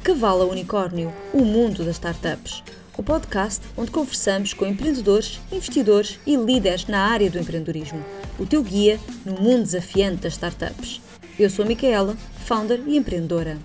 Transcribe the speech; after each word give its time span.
De 0.00 0.04
Cavalo 0.04 0.48
Unicórnio, 0.48 1.12
o 1.30 1.44
mundo 1.44 1.84
das 1.84 1.96
startups. 1.96 2.64
O 2.96 3.02
podcast 3.02 3.62
onde 3.76 3.90
conversamos 3.90 4.54
com 4.54 4.64
empreendedores, 4.64 5.38
investidores 5.52 6.18
e 6.26 6.36
líderes 6.36 6.86
na 6.86 7.06
área 7.06 7.30
do 7.30 7.38
empreendedorismo. 7.38 8.02
O 8.38 8.46
teu 8.46 8.62
guia 8.62 8.98
no 9.26 9.34
mundo 9.34 9.64
desafiante 9.64 10.22
das 10.22 10.32
startups. 10.32 11.02
Eu 11.38 11.50
sou 11.50 11.66
a 11.66 11.68
Micaela, 11.68 12.16
founder 12.46 12.82
e 12.88 12.96
empreendedora. 12.96 13.58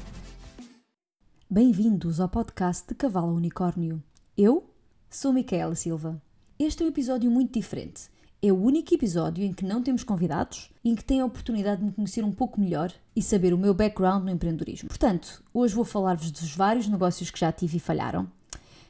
Bem-vindos 1.50 2.20
ao 2.20 2.27
podcast 2.27 2.86
de 2.86 2.95
Cavalo 2.95 3.33
Unicórnio. 3.33 4.04
Eu 4.38 4.70
sou 5.09 5.31
Micaela 5.31 5.73
Silva. 5.73 6.21
Este 6.59 6.83
é 6.83 6.86
um 6.86 6.89
episódio 6.89 7.31
muito 7.31 7.54
diferente 7.54 8.13
é 8.48 8.52
o 8.52 8.62
único 8.62 8.93
episódio 8.93 9.43
em 9.43 9.52
que 9.52 9.66
não 9.66 9.82
temos 9.82 10.04
convidados 10.04 10.70
e 10.84 10.89
em 10.89 10.95
que 10.95 11.04
tem 11.04 11.20
a 11.20 11.25
oportunidade 11.25 11.80
de 11.80 11.88
me 11.88 11.91
conhecer 11.91 12.23
um 12.23 12.32
pouco 12.32 12.59
melhor 12.59 12.91
e 13.16 13.21
saber 13.21 13.54
o 13.54 13.57
meu 13.57 13.73
background 13.73 14.23
no 14.23 14.30
empreendedorismo. 14.30 14.88
Portanto, 14.88 15.44
hoje 15.52 15.73
vou 15.73 15.84
falar-vos 15.84 16.30
dos 16.30 16.55
vários 16.55 16.88
negócios 16.88 17.31
que 17.31 17.40
já 17.40 17.52
tive 17.52 17.77
e 17.77 17.80
falharam. 17.80 18.27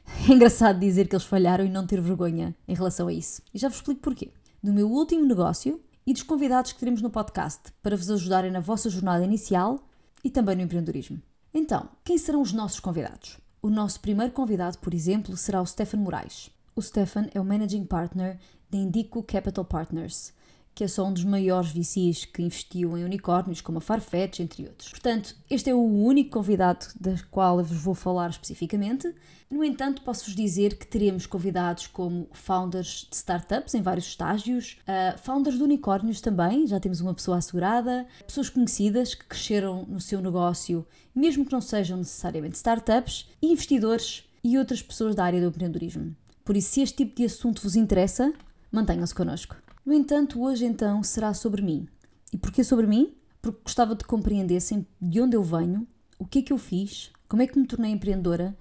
É 0.28 0.32
engraçado 0.32 0.78
dizer 0.78 1.08
que 1.08 1.16
eles 1.16 1.24
falharam 1.24 1.64
e 1.64 1.68
não 1.68 1.84
ter 1.84 2.00
vergonha 2.00 2.54
em 2.68 2.74
relação 2.74 3.08
a 3.08 3.12
isso. 3.12 3.42
E 3.52 3.58
já 3.58 3.68
vos 3.68 3.78
explico 3.78 4.00
porquê. 4.00 4.30
Do 4.62 4.72
meu 4.72 4.88
último 4.88 5.24
negócio 5.24 5.80
e 6.06 6.12
dos 6.12 6.22
convidados 6.22 6.72
que 6.72 6.78
teremos 6.78 7.02
no 7.02 7.10
podcast 7.10 7.72
para 7.82 7.96
vos 7.96 8.08
ajudarem 8.08 8.52
na 8.52 8.60
vossa 8.60 8.88
jornada 8.88 9.24
inicial 9.24 9.80
e 10.22 10.30
também 10.30 10.54
no 10.54 10.62
empreendedorismo. 10.62 11.20
Então, 11.52 11.88
quem 12.04 12.18
serão 12.18 12.40
os 12.40 12.52
nossos 12.52 12.78
convidados? 12.78 13.38
O 13.60 13.68
nosso 13.68 14.00
primeiro 14.00 14.32
convidado, 14.32 14.78
por 14.78 14.94
exemplo, 14.94 15.36
será 15.36 15.60
o 15.60 15.66
Stefan 15.66 15.98
Moraes. 15.98 16.50
O 16.76 16.82
Stefan 16.82 17.26
é 17.34 17.40
o 17.40 17.44
Managing 17.44 17.84
Partner 17.84 18.38
da 18.70 18.78
Indico 18.78 19.22
Capital 19.22 19.64
Partners, 19.64 20.32
que 20.76 20.84
é 20.84 20.88
só 20.88 21.06
um 21.06 21.12
dos 21.12 21.24
maiores 21.24 21.70
VCs 21.70 22.26
que 22.26 22.42
investiu 22.42 22.98
em 22.98 23.02
unicórnios, 23.04 23.62
como 23.62 23.78
a 23.78 23.80
Farfetch, 23.80 24.40
entre 24.40 24.64
outros. 24.64 24.90
Portanto, 24.90 25.34
este 25.48 25.70
é 25.70 25.74
o 25.74 25.80
único 25.82 26.32
convidado 26.32 26.86
da 27.00 27.14
qual 27.30 27.58
eu 27.58 27.64
vos 27.64 27.78
vou 27.78 27.94
falar 27.94 28.28
especificamente. 28.28 29.14
No 29.50 29.64
entanto, 29.64 30.02
posso-vos 30.02 30.34
dizer 30.34 30.76
que 30.76 30.86
teremos 30.86 31.24
convidados 31.24 31.86
como 31.86 32.28
founders 32.32 33.06
de 33.08 33.16
startups 33.16 33.74
em 33.74 33.80
vários 33.80 34.06
estágios, 34.06 34.76
uh, 34.82 35.16
founders 35.18 35.56
de 35.56 35.62
unicórnios 35.62 36.20
também, 36.20 36.66
já 36.66 36.78
temos 36.78 37.00
uma 37.00 37.14
pessoa 37.14 37.38
assegurada, 37.38 38.06
pessoas 38.26 38.50
conhecidas 38.50 39.14
que 39.14 39.24
cresceram 39.24 39.86
no 39.88 40.00
seu 40.00 40.20
negócio, 40.20 40.86
mesmo 41.14 41.46
que 41.46 41.52
não 41.52 41.60
sejam 41.62 41.96
necessariamente 41.96 42.56
startups, 42.56 43.30
investidores 43.40 44.24
e 44.44 44.58
outras 44.58 44.82
pessoas 44.82 45.14
da 45.14 45.24
área 45.24 45.40
do 45.40 45.46
empreendedorismo. 45.46 46.14
Por 46.44 46.54
isso, 46.54 46.72
se 46.72 46.82
este 46.82 46.98
tipo 46.98 47.16
de 47.16 47.24
assunto 47.24 47.62
vos 47.62 47.76
interessa, 47.76 48.32
mantenham-se 48.76 49.14
connosco. 49.14 49.56
No 49.84 49.92
entanto, 49.92 50.40
hoje 50.40 50.66
então 50.66 51.02
será 51.02 51.32
sobre 51.32 51.62
mim. 51.62 51.88
E 52.32 52.36
porquê 52.36 52.62
sobre 52.62 52.86
mim? 52.86 53.14
Porque 53.40 53.60
gostava 53.64 53.94
de 53.94 54.04
compreendessem 54.04 54.86
de 55.00 55.20
onde 55.20 55.36
eu 55.36 55.42
venho, 55.42 55.86
o 56.18 56.26
que 56.26 56.40
é 56.40 56.42
que 56.42 56.52
eu 56.52 56.58
fiz, 56.58 57.10
como 57.28 57.42
é 57.42 57.46
que 57.46 57.58
me 57.58 57.66
tornei 57.66 57.92
empreendedora 57.92 58.56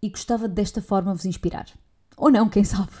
e 0.00 0.08
gostava 0.08 0.48
de 0.48 0.54
desta 0.54 0.80
forma 0.80 1.14
vos 1.14 1.24
inspirar. 1.24 1.66
Ou 2.16 2.30
não, 2.30 2.48
quem 2.48 2.64
sabe? 2.64 2.92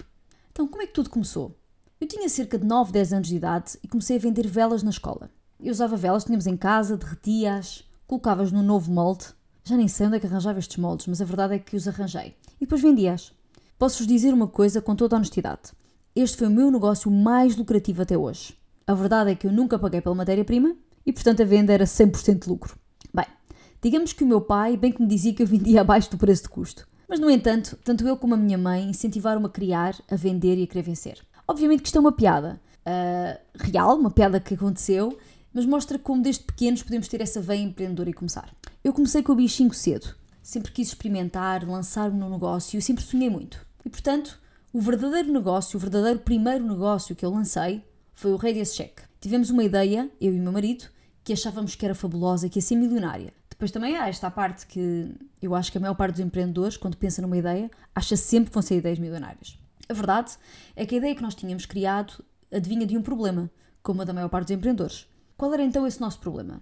Então, 0.52 0.68
como 0.68 0.82
é 0.82 0.86
que 0.86 0.92
tudo 0.92 1.10
começou? 1.10 1.56
Eu 2.00 2.06
tinha 2.06 2.28
cerca 2.28 2.58
de 2.58 2.66
9, 2.66 2.92
10 2.92 3.12
anos 3.12 3.28
de 3.28 3.36
idade 3.36 3.78
e 3.82 3.88
comecei 3.88 4.16
a 4.16 4.20
vender 4.20 4.46
velas 4.46 4.82
na 4.82 4.90
escola. 4.90 5.30
Eu 5.60 5.72
usava 5.72 5.96
velas, 5.96 6.24
tínhamos 6.24 6.46
em 6.46 6.56
casa, 6.56 6.96
derretia-as, 6.96 7.82
colocava-as 8.06 8.52
num 8.52 8.62
novo 8.62 8.92
molde. 8.92 9.26
Já 9.64 9.76
nem 9.76 9.88
sei 9.88 10.06
onde 10.06 10.16
é 10.16 10.20
que 10.20 10.26
arranjava 10.26 10.58
estes 10.58 10.76
moldes, 10.76 11.06
mas 11.06 11.20
a 11.20 11.24
verdade 11.24 11.54
é 11.54 11.58
que 11.58 11.76
os 11.76 11.88
arranjei. 11.88 12.36
E 12.56 12.60
depois 12.60 12.80
vendia-as. 12.80 13.32
Posso-vos 13.78 14.06
dizer 14.06 14.34
uma 14.34 14.48
coisa 14.48 14.82
com 14.82 14.94
toda 14.94 15.16
honestidade. 15.16 15.72
Este 16.20 16.36
foi 16.36 16.48
o 16.48 16.50
meu 16.50 16.68
negócio 16.68 17.08
mais 17.12 17.54
lucrativo 17.54 18.02
até 18.02 18.18
hoje. 18.18 18.58
A 18.84 18.92
verdade 18.92 19.30
é 19.30 19.36
que 19.36 19.46
eu 19.46 19.52
nunca 19.52 19.78
paguei 19.78 20.00
pela 20.00 20.16
matéria-prima 20.16 20.74
e, 21.06 21.12
portanto, 21.12 21.42
a 21.42 21.44
venda 21.44 21.72
era 21.72 21.84
100% 21.84 22.42
de 22.42 22.48
lucro. 22.48 22.76
Bem, 23.14 23.26
digamos 23.80 24.12
que 24.12 24.24
o 24.24 24.26
meu 24.26 24.40
pai 24.40 24.76
bem 24.76 24.90
que 24.90 25.00
me 25.00 25.06
dizia 25.06 25.32
que 25.32 25.44
eu 25.44 25.46
vendia 25.46 25.78
abaixo 25.82 26.10
do 26.10 26.18
preço 26.18 26.42
de 26.42 26.48
custo. 26.48 26.88
Mas, 27.08 27.20
no 27.20 27.30
entanto, 27.30 27.78
tanto 27.84 28.04
eu 28.04 28.16
como 28.16 28.34
a 28.34 28.36
minha 28.36 28.58
mãe 28.58 28.90
incentivaram-me 28.90 29.46
a 29.46 29.48
criar, 29.48 29.94
a 30.10 30.16
vender 30.16 30.58
e 30.58 30.64
a 30.64 30.66
querer 30.66 30.82
vencer. 30.82 31.20
Obviamente 31.46 31.82
que 31.82 31.86
isto 31.86 31.98
é 31.98 32.00
uma 32.00 32.10
piada 32.10 32.60
uh, 32.84 33.40
real, 33.54 33.96
uma 33.96 34.10
piada 34.10 34.40
que 34.40 34.54
aconteceu, 34.54 35.16
mas 35.54 35.66
mostra 35.66 36.00
como 36.00 36.20
desde 36.20 36.42
pequenos 36.42 36.82
podemos 36.82 37.06
ter 37.06 37.20
essa 37.20 37.40
veia 37.40 37.62
empreendedora 37.62 38.10
e 38.10 38.12
começar. 38.12 38.52
Eu 38.82 38.92
comecei 38.92 39.22
com 39.22 39.30
o 39.30 39.36
bichinho 39.36 39.72
cedo. 39.72 40.16
Sempre 40.42 40.72
quis 40.72 40.88
experimentar, 40.88 41.64
lançar-me 41.64 42.18
no 42.18 42.28
negócio 42.28 42.76
e 42.76 42.82
sempre 42.82 43.04
sonhei 43.04 43.30
muito. 43.30 43.64
E, 43.84 43.88
portanto, 43.88 44.40
o 44.72 44.80
verdadeiro 44.80 45.32
negócio, 45.32 45.76
o 45.76 45.80
verdadeiro 45.80 46.18
primeiro 46.18 46.66
negócio 46.66 47.16
que 47.16 47.24
eu 47.24 47.30
lancei 47.30 47.82
foi 48.12 48.32
o 48.32 48.36
Radius 48.36 48.74
Check. 48.74 49.00
Tivemos 49.20 49.50
uma 49.50 49.64
ideia, 49.64 50.10
eu 50.20 50.34
e 50.34 50.38
o 50.38 50.42
meu 50.42 50.52
marido, 50.52 50.84
que 51.24 51.32
achávamos 51.32 51.74
que 51.74 51.84
era 51.84 51.94
fabulosa, 51.94 52.48
que 52.48 52.58
ia 52.58 52.62
ser 52.62 52.76
milionária. 52.76 53.32
Depois 53.48 53.70
também 53.70 53.96
há 53.96 54.08
esta 54.08 54.30
parte 54.30 54.66
que 54.66 55.10
eu 55.42 55.54
acho 55.54 55.72
que 55.72 55.78
a 55.78 55.80
maior 55.80 55.94
parte 55.94 56.12
dos 56.12 56.20
empreendedores, 56.20 56.76
quando 56.76 56.96
pensa 56.96 57.22
numa 57.22 57.36
ideia, 57.36 57.70
acha 57.94 58.16
sempre 58.16 58.50
que 58.50 58.54
vão 58.54 58.62
ser 58.62 58.76
ideias 58.76 58.98
milionárias. 58.98 59.58
A 59.88 59.94
verdade 59.94 60.36
é 60.76 60.84
que 60.84 60.94
a 60.94 60.98
ideia 60.98 61.14
que 61.14 61.22
nós 61.22 61.34
tínhamos 61.34 61.64
criado 61.66 62.22
adivinha 62.52 62.86
de 62.86 62.96
um 62.96 63.02
problema, 63.02 63.50
como 63.82 64.02
a 64.02 64.04
da 64.04 64.12
maior 64.12 64.28
parte 64.28 64.48
dos 64.48 64.56
empreendedores. 64.56 65.06
Qual 65.36 65.52
era 65.52 65.62
então 65.62 65.86
esse 65.86 66.00
nosso 66.00 66.20
problema? 66.20 66.60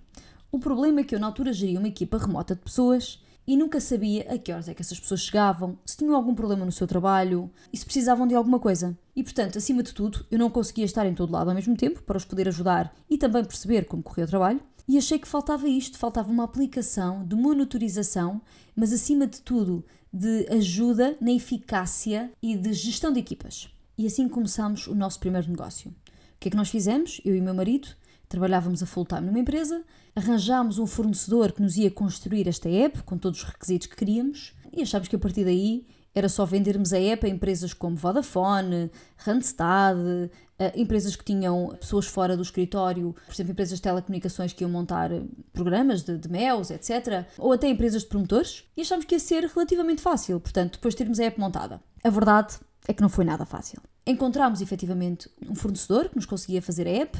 O 0.51 0.59
problema 0.59 1.01
é 1.01 1.05
que 1.05 1.15
eu 1.15 1.21
na 1.21 1.27
altura 1.27 1.53
geria 1.53 1.79
uma 1.79 1.89
equipa 1.89 2.19
remota 2.19 2.55
de 2.55 2.63
pessoas 2.63 3.21
e 3.47 3.57
nunca 3.57 3.81
sabia 3.81 4.27
a 4.33 4.39
que 4.39 4.53
horas 4.53 4.69
é 4.69 4.75
que 4.75 4.83
essas 4.83 4.99
pessoas 4.99 5.21
chegavam, 5.21 5.79
se 5.85 5.97
tinham 5.97 6.15
algum 6.15 6.35
problema 6.35 6.65
no 6.65 6.73
seu 6.73 6.87
trabalho 6.87 7.51
e 7.73 7.77
se 7.77 7.85
precisavam 7.85 8.27
de 8.27 8.35
alguma 8.35 8.59
coisa. 8.59 8.99
E 9.15 9.23
portanto, 9.23 9.57
acima 9.59 9.83
de 9.83 9.95
tudo, 9.95 10.27
eu 10.31 10.39
não 10.39 10.51
conseguia 10.51 10.85
estar 10.85 11.07
em 11.07 11.15
todo 11.15 11.33
lado 11.33 11.49
ao 11.49 11.55
mesmo 11.55 11.77
tempo 11.77 12.03
para 12.03 12.17
os 12.17 12.25
poder 12.25 12.49
ajudar 12.49 12.95
e 13.09 13.17
também 13.17 13.45
perceber 13.45 13.87
como 13.87 14.03
corria 14.03 14.25
o 14.25 14.29
trabalho. 14.29 14.61
E 14.89 14.99
achei 14.99 15.19
que 15.19 15.27
faltava 15.27 15.69
isto, 15.69 15.99
faltava 15.99 16.31
uma 16.31 16.45
aplicação 16.45 17.25
de 17.25 17.35
monitorização, 17.35 18.41
mas 18.75 18.93
acima 18.93 19.27
de 19.27 19.41
tudo 19.41 19.85
de 20.13 20.47
ajuda 20.51 21.17
na 21.21 21.33
eficácia 21.33 22.31
e 22.43 22.57
de 22.57 22.73
gestão 22.73 23.13
de 23.13 23.21
equipas. 23.21 23.69
E 23.99 24.07
assim 24.07 24.29
começamos 24.29 24.87
o 24.87 24.95
nosso 24.95 25.19
primeiro 25.21 25.49
negócio. 25.49 25.91
O 25.91 26.39
que 26.39 26.49
é 26.49 26.51
que 26.51 26.57
nós 26.57 26.69
fizemos? 26.69 27.21
Eu 27.25 27.35
e 27.35 27.41
o 27.41 27.43
meu 27.43 27.55
marido 27.55 27.89
trabalhávamos 28.29 28.83
a 28.83 28.87
full 28.87 29.05
time 29.05 29.23
numa 29.23 29.39
empresa, 29.39 29.85
arranjámos 30.15 30.79
um 30.79 30.87
fornecedor 30.87 31.53
que 31.53 31.63
nos 31.63 31.77
ia 31.77 31.91
construir 31.91 32.49
esta 32.49 32.69
app 32.69 33.03
com 33.03 33.19
todos 33.19 33.43
os 33.43 33.49
requisitos 33.49 33.87
que 33.87 33.97
queríamos 33.97 34.55
e 34.73 34.83
achámos 34.83 35.09
que 35.09 35.17
a 35.17 35.19
partir 35.19 35.45
daí 35.45 35.87
era 36.15 36.31
só 36.31 36.47
vendermos 36.47 36.95
a 36.95 36.99
app 36.99 37.27
a 37.27 37.29
empresas 37.29 37.75
como 37.75 37.95
Vodafone, 37.95 38.91
Randstad, 39.19 39.99
empresas 40.75 41.15
que 41.15 41.23
tinham 41.23 41.77
pessoas 41.79 42.07
fora 42.07 42.35
do 42.35 42.43
escritório, 42.43 43.15
por 43.27 43.35
exemplo, 43.35 43.53
empresas 43.53 43.79
de 43.79 43.83
telecomunicações 43.83 44.55
que 44.55 44.65
iam 44.65 44.71
montar 44.71 45.11
programas 45.53 46.03
de, 46.03 46.17
de 46.17 46.31
mails, 46.31 46.71
etc. 46.71 47.27
Ou 47.37 47.53
até 47.53 47.69
empresas 47.69 48.03
de 48.03 48.09
promotores. 48.09 48.65
E 48.75 48.81
achámos 48.81 49.05
que 49.05 49.15
ia 49.15 49.19
ser 49.19 49.45
relativamente 49.45 50.01
fácil, 50.01 50.41
portanto, 50.41 50.77
depois 50.77 50.95
de 50.95 50.99
termos 50.99 51.21
a 51.21 51.25
app 51.25 51.39
montada. 51.39 51.83
A 52.03 52.09
verdade 52.09 52.57
é 52.89 52.95
que 52.95 53.03
não 53.03 53.11
foi 53.11 53.27
nada 53.27 53.45
fácil. 53.45 53.83
Encontramos 54.07 54.63
efetivamente 54.63 55.29
um 55.47 55.55
fornecedor 55.55 56.09
que 56.09 56.17
nos 56.17 56.25
conseguia 56.25 56.63
fazer 56.63 56.87
a 56.87 56.93
app 56.93 57.19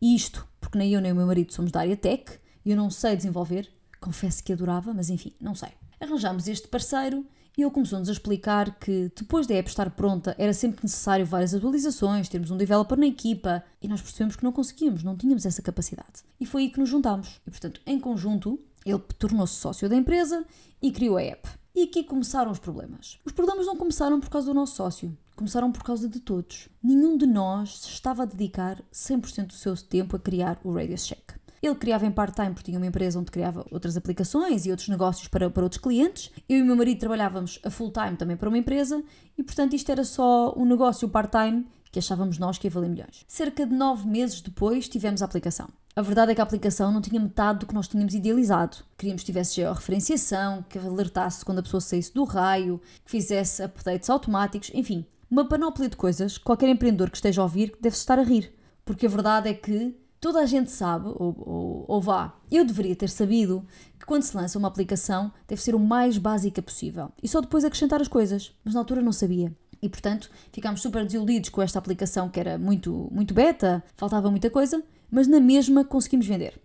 isto 0.00 0.46
porque 0.60 0.78
nem 0.78 0.92
eu 0.92 1.00
nem 1.00 1.12
o 1.12 1.16
meu 1.16 1.26
marido 1.26 1.52
somos 1.52 1.70
da 1.70 1.80
área 1.80 1.96
tech 1.96 2.38
e 2.64 2.70
eu 2.70 2.76
não 2.76 2.90
sei 2.90 3.16
desenvolver. 3.16 3.68
Confesso 4.00 4.42
que 4.42 4.52
adorava, 4.52 4.92
mas 4.92 5.10
enfim, 5.10 5.32
não 5.40 5.54
sei. 5.54 5.70
Arranjámos 6.00 6.48
este 6.48 6.68
parceiro 6.68 7.24
e 7.56 7.62
ele 7.62 7.70
começou-nos 7.70 8.08
a 8.08 8.12
explicar 8.12 8.78
que 8.78 9.10
depois 9.16 9.46
da 9.46 9.54
app 9.54 9.68
estar 9.68 9.90
pronta 9.90 10.34
era 10.38 10.52
sempre 10.52 10.80
necessário 10.82 11.24
várias 11.24 11.54
atualizações, 11.54 12.28
termos 12.28 12.50
um 12.50 12.56
developer 12.56 12.98
na 12.98 13.06
equipa 13.06 13.64
e 13.80 13.88
nós 13.88 14.02
percebemos 14.02 14.36
que 14.36 14.44
não 14.44 14.52
conseguíamos, 14.52 15.02
não 15.02 15.16
tínhamos 15.16 15.46
essa 15.46 15.62
capacidade. 15.62 16.22
E 16.38 16.44
foi 16.44 16.62
aí 16.62 16.70
que 16.70 16.78
nos 16.78 16.88
juntámos. 16.88 17.40
E 17.46 17.50
portanto, 17.50 17.80
em 17.86 17.98
conjunto, 17.98 18.60
ele 18.84 18.98
tornou-se 19.18 19.54
sócio 19.54 19.88
da 19.88 19.96
empresa 19.96 20.44
e 20.82 20.92
criou 20.92 21.16
a 21.16 21.22
app. 21.22 21.48
E 21.74 21.84
aqui 21.84 22.04
começaram 22.04 22.50
os 22.50 22.58
problemas. 22.58 23.18
Os 23.24 23.32
problemas 23.32 23.66
não 23.66 23.76
começaram 23.76 24.20
por 24.20 24.28
causa 24.28 24.48
do 24.48 24.54
nosso 24.54 24.76
sócio, 24.76 25.16
começaram 25.36 25.70
por 25.70 25.82
causa 25.82 26.08
de 26.08 26.18
todos. 26.18 26.68
Nenhum 26.82 27.16
de 27.16 27.26
nós 27.26 27.84
estava 27.84 28.22
a 28.22 28.26
dedicar 28.26 28.82
100% 28.92 29.46
do 29.48 29.52
seu 29.52 29.76
tempo 29.76 30.16
a 30.16 30.18
criar 30.18 30.58
o 30.64 30.72
Radius 30.72 31.06
Check. 31.06 31.36
Ele 31.62 31.74
criava 31.74 32.06
em 32.06 32.10
part-time 32.10 32.50
porque 32.50 32.70
tinha 32.70 32.78
uma 32.78 32.86
empresa 32.86 33.18
onde 33.18 33.30
criava 33.30 33.66
outras 33.70 33.96
aplicações 33.96 34.66
e 34.66 34.70
outros 34.70 34.88
negócios 34.88 35.28
para, 35.28 35.50
para 35.50 35.62
outros 35.62 35.80
clientes. 35.80 36.30
Eu 36.48 36.58
e 36.58 36.62
o 36.62 36.64
meu 36.64 36.76
marido 36.76 36.98
trabalhávamos 36.98 37.58
a 37.64 37.70
full-time 37.70 38.16
também 38.16 38.36
para 38.36 38.48
uma 38.48 38.58
empresa 38.58 39.02
e, 39.36 39.42
portanto, 39.42 39.74
isto 39.74 39.90
era 39.90 40.04
só 40.04 40.54
um 40.56 40.64
negócio 40.64 41.08
part-time 41.08 41.66
que 41.90 41.98
achávamos 41.98 42.38
nós 42.38 42.58
que 42.58 42.66
ia 42.66 42.70
valer 42.70 42.90
milhões. 42.90 43.24
Cerca 43.26 43.66
de 43.66 43.74
nove 43.74 44.06
meses 44.06 44.40
depois 44.40 44.88
tivemos 44.88 45.22
a 45.22 45.24
aplicação. 45.24 45.68
A 45.94 46.02
verdade 46.02 46.32
é 46.32 46.34
que 46.34 46.42
a 46.42 46.44
aplicação 46.44 46.92
não 46.92 47.00
tinha 47.00 47.18
metade 47.18 47.60
do 47.60 47.66
que 47.66 47.74
nós 47.74 47.88
tínhamos 47.88 48.12
idealizado. 48.12 48.76
Queríamos 48.98 49.22
que 49.22 49.26
tivesse 49.26 49.56
georreferenciação, 49.56 50.62
que 50.68 50.78
alertasse 50.78 51.42
quando 51.42 51.60
a 51.60 51.62
pessoa 51.62 51.80
saísse 51.80 52.12
do 52.12 52.24
raio, 52.24 52.78
que 53.02 53.10
fizesse 53.10 53.62
updates 53.62 54.10
automáticos, 54.10 54.70
enfim, 54.74 55.06
uma 55.30 55.48
panóplia 55.48 55.88
de 55.88 55.96
coisas. 55.96 56.38
Qualquer 56.38 56.68
empreendedor 56.68 57.10
que 57.10 57.16
esteja 57.16 57.40
a 57.40 57.44
ouvir 57.44 57.76
deve 57.80 57.96
estar 57.96 58.18
a 58.18 58.22
rir. 58.22 58.52
Porque 58.84 59.06
a 59.06 59.08
verdade 59.08 59.48
é 59.48 59.54
que 59.54 59.96
toda 60.20 60.40
a 60.40 60.46
gente 60.46 60.70
sabe, 60.70 61.08
ou, 61.08 61.34
ou, 61.38 61.84
ou 61.88 62.00
vá, 62.00 62.34
eu 62.50 62.64
deveria 62.64 62.96
ter 62.96 63.08
sabido, 63.08 63.64
que 63.98 64.06
quando 64.06 64.22
se 64.22 64.36
lança 64.36 64.58
uma 64.58 64.68
aplicação 64.68 65.32
deve 65.46 65.60
ser 65.60 65.74
o 65.74 65.80
mais 65.80 66.18
básica 66.18 66.62
possível 66.62 67.12
e 67.22 67.28
só 67.28 67.40
depois 67.40 67.64
acrescentar 67.64 68.00
as 68.00 68.08
coisas. 68.08 68.52
Mas 68.64 68.74
na 68.74 68.80
altura 68.80 69.02
não 69.02 69.12
sabia. 69.12 69.54
E 69.82 69.88
portanto 69.88 70.30
ficámos 70.52 70.80
super 70.80 71.04
desiludidos 71.04 71.50
com 71.50 71.60
esta 71.60 71.78
aplicação 71.78 72.28
que 72.28 72.40
era 72.40 72.58
muito, 72.58 73.08
muito 73.12 73.34
beta, 73.34 73.84
faltava 73.96 74.30
muita 74.30 74.50
coisa 74.50 74.82
mas 75.10 75.26
na 75.26 75.40
mesma 75.40 75.84
conseguimos 75.84 76.26
vender. 76.26 76.60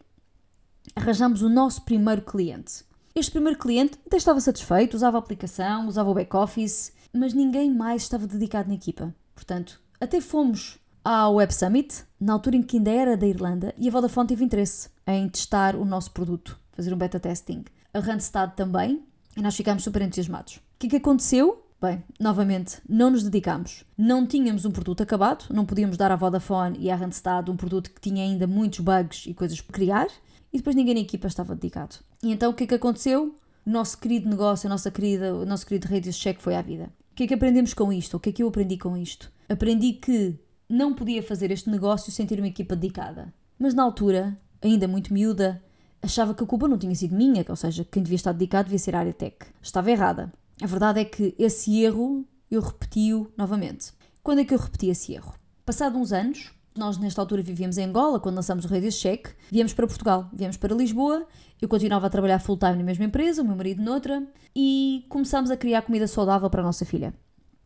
Arranjamos 0.95 1.41
o 1.41 1.49
nosso 1.49 1.83
primeiro 1.83 2.21
cliente. 2.21 2.83
Este 3.13 3.31
primeiro 3.31 3.59
cliente 3.59 3.99
até 4.05 4.17
estava 4.17 4.39
satisfeito, 4.39 4.95
usava 4.95 5.17
a 5.17 5.19
aplicação, 5.19 5.87
usava 5.87 6.09
o 6.09 6.13
back-office, 6.13 6.93
mas 7.13 7.33
ninguém 7.33 7.73
mais 7.73 8.03
estava 8.03 8.27
dedicado 8.27 8.69
na 8.69 8.75
equipa. 8.75 9.13
Portanto, 9.35 9.81
até 9.99 10.21
fomos 10.21 10.79
ao 11.03 11.35
Web 11.35 11.53
Summit, 11.53 12.03
na 12.19 12.33
altura 12.33 12.55
em 12.55 12.63
que 12.63 12.77
ainda 12.77 12.91
era 12.91 13.17
da 13.17 13.25
Irlanda, 13.25 13.73
e 13.77 13.87
a 13.87 13.91
Vodafone 13.91 14.27
teve 14.27 14.43
interesse 14.43 14.89
em 15.07 15.27
testar 15.27 15.75
o 15.75 15.83
nosso 15.83 16.11
produto, 16.11 16.59
fazer 16.71 16.93
um 16.93 16.97
beta 16.97 17.19
testing. 17.19 17.65
A 17.93 17.99
Randstad 17.99 18.53
também, 18.55 19.03
e 19.35 19.41
nós 19.41 19.55
ficámos 19.55 19.83
super 19.83 20.01
entusiasmados. 20.01 20.57
O 20.57 20.61
que 20.79 20.87
é 20.87 20.89
que 20.91 20.95
aconteceu? 20.97 21.65
Bem, 21.81 22.03
novamente, 22.19 22.77
não 22.87 23.09
nos 23.09 23.23
dedicámos. 23.23 23.83
Não 23.97 24.27
tínhamos 24.27 24.65
um 24.65 24.71
produto 24.71 25.01
acabado, 25.01 25.45
não 25.49 25.65
podíamos 25.65 25.97
dar 25.97 26.11
à 26.11 26.15
Vodafone 26.15 26.77
e 26.79 26.91
à 26.91 26.95
Randstad 26.95 27.49
um 27.49 27.57
produto 27.57 27.89
que 27.89 27.99
tinha 27.99 28.23
ainda 28.23 28.45
muitos 28.45 28.79
bugs 28.79 29.25
e 29.25 29.33
coisas 29.33 29.59
por 29.59 29.73
criar, 29.73 30.07
e 30.53 30.57
depois 30.57 30.75
ninguém 30.75 30.93
na 30.93 30.99
equipa 30.99 31.27
estava 31.27 31.55
dedicado. 31.55 31.95
E 32.21 32.31
então 32.31 32.51
o 32.51 32.53
que 32.53 32.65
é 32.65 32.67
que 32.67 32.75
aconteceu? 32.75 33.35
O 33.65 33.69
nosso 33.69 33.97
querido 33.97 34.29
negócio, 34.29 34.67
a 34.67 34.69
nossa 34.69 34.91
querida, 34.91 35.33
o 35.33 35.45
nosso 35.45 35.65
querido 35.65 35.87
Radio 35.87 36.13
Check 36.13 36.39
foi 36.39 36.55
à 36.55 36.61
vida. 36.61 36.91
O 37.11 37.15
que 37.15 37.23
é 37.23 37.27
que 37.27 37.33
aprendemos 37.33 37.73
com 37.73 37.91
isto? 37.91 38.17
O 38.17 38.19
que 38.19 38.29
é 38.29 38.31
que 38.31 38.41
eu 38.41 38.47
aprendi 38.47 38.77
com 38.77 38.95
isto? 38.95 39.31
Aprendi 39.49 39.93
que 39.93 40.39
não 40.67 40.93
podia 40.93 41.21
fazer 41.21 41.51
este 41.51 41.69
negócio 41.69 42.11
sem 42.11 42.25
ter 42.25 42.39
uma 42.39 42.47
equipa 42.47 42.75
dedicada. 42.75 43.33
Mas 43.59 43.73
na 43.73 43.83
altura, 43.83 44.39
ainda 44.61 44.87
muito 44.87 45.13
miúda, 45.13 45.61
achava 46.01 46.33
que 46.33 46.41
a 46.41 46.47
culpa 46.47 46.67
não 46.67 46.77
tinha 46.77 46.95
sido 46.95 47.13
minha, 47.13 47.45
ou 47.47 47.55
seja, 47.55 47.85
quem 47.85 48.01
devia 48.01 48.15
estar 48.15 48.31
dedicado 48.31 48.65
devia 48.65 48.79
ser 48.79 48.95
a 48.95 48.99
área 48.99 49.13
tech. 49.13 49.35
Estava 49.61 49.91
errada. 49.91 50.31
A 50.61 50.65
verdade 50.65 51.01
é 51.01 51.05
que 51.05 51.35
esse 51.37 51.81
erro 51.83 52.25
eu 52.49 52.61
repeti-o 52.61 53.31
novamente. 53.37 53.91
Quando 54.23 54.39
é 54.39 54.45
que 54.45 54.53
eu 54.53 54.59
repeti 54.59 54.87
esse 54.87 55.13
erro? 55.13 55.33
Passado 55.65 55.97
uns 55.97 56.13
anos, 56.13 56.51
nós 56.75 56.97
nesta 56.97 57.21
altura 57.21 57.41
vivíamos 57.41 57.77
em 57.77 57.85
Angola, 57.85 58.19
quando 58.19 58.35
lançamos 58.35 58.65
o 58.65 58.67
Radio 58.67 58.91
Check, 58.91 59.27
viemos 59.51 59.73
para 59.73 59.87
Portugal, 59.87 60.29
viemos 60.33 60.57
para 60.57 60.73
Lisboa, 60.73 61.27
eu 61.61 61.67
continuava 61.67 62.07
a 62.07 62.09
trabalhar 62.09 62.39
full 62.39 62.57
time 62.57 62.75
na 62.75 62.83
mesma 62.83 63.05
empresa, 63.05 63.41
o 63.41 63.45
meu 63.45 63.55
marido 63.55 63.81
noutra, 63.81 64.25
e 64.55 65.05
começámos 65.09 65.51
a 65.51 65.57
criar 65.57 65.81
comida 65.81 66.07
saudável 66.07 66.49
para 66.49 66.61
a 66.61 66.65
nossa 66.65 66.85
filha. 66.85 67.13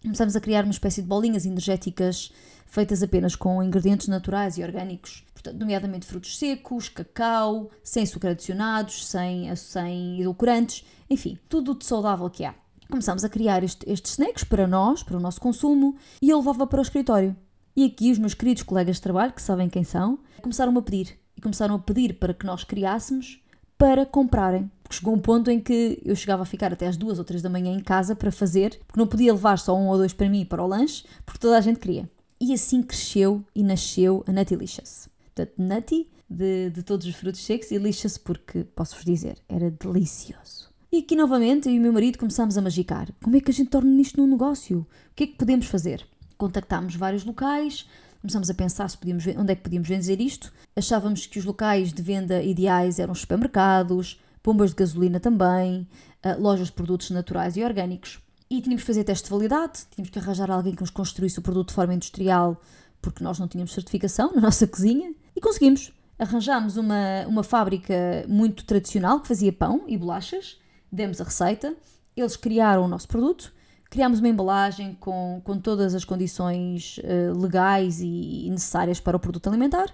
Começámos 0.02 0.36
a 0.36 0.42
criar 0.42 0.63
uma 0.63 0.72
espécie 0.72 1.02
de 1.02 1.07
bolinhas 1.07 1.46
energéticas 1.46 2.31
feitas 2.66 3.02
apenas 3.02 3.36
com 3.36 3.63
ingredientes 3.63 4.07
naturais 4.07 4.57
e 4.57 4.63
orgânicos, 4.63 5.24
portanto, 5.34 5.60
nomeadamente 5.60 6.06
frutos 6.06 6.38
secos, 6.38 6.90
cacau, 6.90 7.69
sem 7.84 8.04
açúcar 8.04 8.30
adicionados, 8.30 9.08
sem, 9.08 9.56
sem 9.56 10.19
edulcorantes, 10.19 10.84
enfim, 11.10 11.38
tudo 11.48 11.75
de 11.75 11.86
saudável 11.86 12.30
que 12.30 12.44
há 12.44 12.54
começámos 12.90 13.24
a 13.24 13.30
criar 13.30 13.63
este, 13.63 13.90
estes 13.90 14.12
snacks 14.12 14.44
para 14.44 14.68
nós, 14.68 15.04
para 15.04 15.18
o 15.18 15.19
nosso 15.19 15.42
consumo, 15.42 15.96
e 16.22 16.30
eu 16.30 16.38
levava 16.38 16.68
para 16.68 16.80
o 16.80 16.84
escritório. 16.84 17.36
E 17.75 17.86
aqui 17.86 18.12
os 18.12 18.18
meus 18.18 18.33
queridos 18.33 18.63
colegas 18.63 18.95
de 18.95 19.01
trabalho, 19.01 19.33
que 19.33 19.42
sabem 19.42 19.69
quem 19.69 19.83
são, 19.83 20.19
começaram 20.42 20.77
a 20.77 20.81
pedir. 20.81 21.18
E 21.36 21.42
começaram 21.42 21.75
a 21.75 21.80
pedir 21.80 22.13
para 22.13 22.33
que 22.33 22.45
nós 22.45 22.63
criássemos 22.63 23.42
para 23.77 24.06
comprarem. 24.06 24.72
Porque 24.81 24.95
chegou 24.95 25.13
um 25.13 25.19
ponto 25.19 25.51
em 25.51 25.60
que 25.60 26.01
eu 26.06 26.16
chegava 26.16 26.44
a 26.44 26.45
ficar 26.45 26.72
até 26.72 26.88
às 26.88 26.95
duas 26.95 27.19
ou 27.19 27.25
três 27.25 27.42
da 27.42 27.50
manhã 27.50 27.74
em 27.74 27.81
casa 27.81 28.16
para 28.16 28.31
fazer, 28.31 28.80
porque 28.88 29.00
não 29.00 29.07
podia 29.07 29.33
levar 29.33 29.60
só 29.60 29.75
um 29.75 29.88
ou 29.88 29.98
dois 29.98 30.13
para 30.13 30.30
mim 30.30 30.45
para 30.45 30.63
o 30.63 30.68
lanche, 30.68 31.04
porque 31.25 31.39
toda 31.39 31.57
a 31.57 31.62
gente 31.62 31.80
queria. 31.80 32.10
E 32.39 32.54
assim 32.54 32.81
cresceu 32.81 33.44
e 33.54 33.63
nasceu 33.63 34.24
a 34.27 34.31
Nuttylicious. 34.31 35.10
Portanto, 35.33 35.54
Nutty 35.57 36.07
de, 36.30 36.69
de 36.69 36.83
todos 36.83 37.06
os 37.06 37.16
frutos 37.16 37.44
secos 37.44 37.72
e 37.72 37.77
Licious 37.77 38.18
porque, 38.18 38.63
posso-vos 38.63 39.06
dizer, 39.06 39.38
era 39.48 39.69
delicioso. 39.69 40.69
E 40.92 41.00
aqui 41.00 41.16
novamente 41.16 41.68
eu 41.68 41.75
e 41.75 41.80
o 41.80 41.81
meu 41.81 41.92
marido 41.92 42.18
começámos 42.18 42.57
a 42.57 42.62
magicar. 42.62 43.10
Como 43.22 43.36
é 43.36 43.42
que 43.42 43.51
a 43.51 43.54
gente 43.54 43.69
torna 43.69 44.01
isto 44.01 44.19
num 44.19 44.27
negócio? 44.27 44.80
O 44.80 45.16
que 45.16 45.25
é 45.25 45.27
que 45.27 45.36
podemos 45.36 45.66
fazer? 45.66 46.06
Contactámos 46.38 46.96
vários 46.96 47.24
locais, 47.24 47.88
começámos 48.22 48.50
a 48.50 48.54
pensar 48.54 48.90
se 48.90 48.98
podíamos, 48.98 49.26
onde 49.28 49.52
é 49.52 49.56
que 49.56 49.62
podíamos 49.62 49.88
vender 49.88 50.20
isto. 50.20 50.52
Achávamos 50.76 51.26
que 51.26 51.40
os 51.40 51.46
locais 51.46 51.94
de 51.94 52.02
venda 52.02 52.42
ideais 52.42 53.00
eram 53.00 53.14
os 53.14 53.22
supermercados, 53.22 54.22
bombas 54.44 54.72
de 54.72 54.76
gasolina 54.76 55.20
também, 55.20 55.88
uh, 56.26 56.42
lojas 56.42 56.68
de 56.68 56.74
produtos 56.74 57.10
naturais 57.12 57.56
e 57.58 57.64
orgânicos. 57.64 58.20
E 58.50 58.62
tínhamos 58.62 58.84
que 58.84 58.88
fazer 58.88 59.04
teste 59.04 59.26
de 59.26 59.32
validade, 59.32 59.86
tínhamos 59.92 60.12
que 60.12 60.20
arranjar 60.20 60.52
alguém 60.52 60.76
que 60.76 60.82
nos 60.82 60.92
construísse 60.92 61.40
o 61.40 61.42
produto 61.42 61.70
de 61.70 61.76
forma 61.76 61.94
industrial, 61.94 62.62
porque 63.02 63.24
nós 63.24 63.40
não 63.40 63.48
tínhamos 63.48 63.74
certificação 63.74 64.34
na 64.36 64.42
nossa 64.42 64.68
cozinha. 64.68 65.14
E 65.36 65.42
conseguimos. 65.42 65.92
Arranjámos 66.18 66.78
uma, 66.78 67.26
uma 67.28 67.44
fábrica 67.44 67.94
muito 68.26 68.64
tradicional 68.64 69.20
que 69.20 69.28
fazia 69.28 69.52
pão 69.52 69.84
e 69.86 69.98
bolachas 69.98 70.58
demos 70.96 71.20
a 71.20 71.26
receita, 71.26 71.76
eles 72.16 72.38
criaram 72.38 72.86
o 72.86 72.88
nosso 72.88 73.08
produto, 73.08 73.52
criámos 73.90 74.20
uma 74.20 74.30
embalagem 74.30 74.96
com, 75.00 75.42
com 75.44 75.60
todas 75.60 75.96
as 75.96 76.04
condições 76.04 77.00
uh, 77.00 77.40
legais 77.40 78.02
e 78.02 78.48
necessárias 78.50 79.00
para 79.00 79.18
o 79.18 79.20
produto 79.20 79.48
alimentar, 79.48 79.88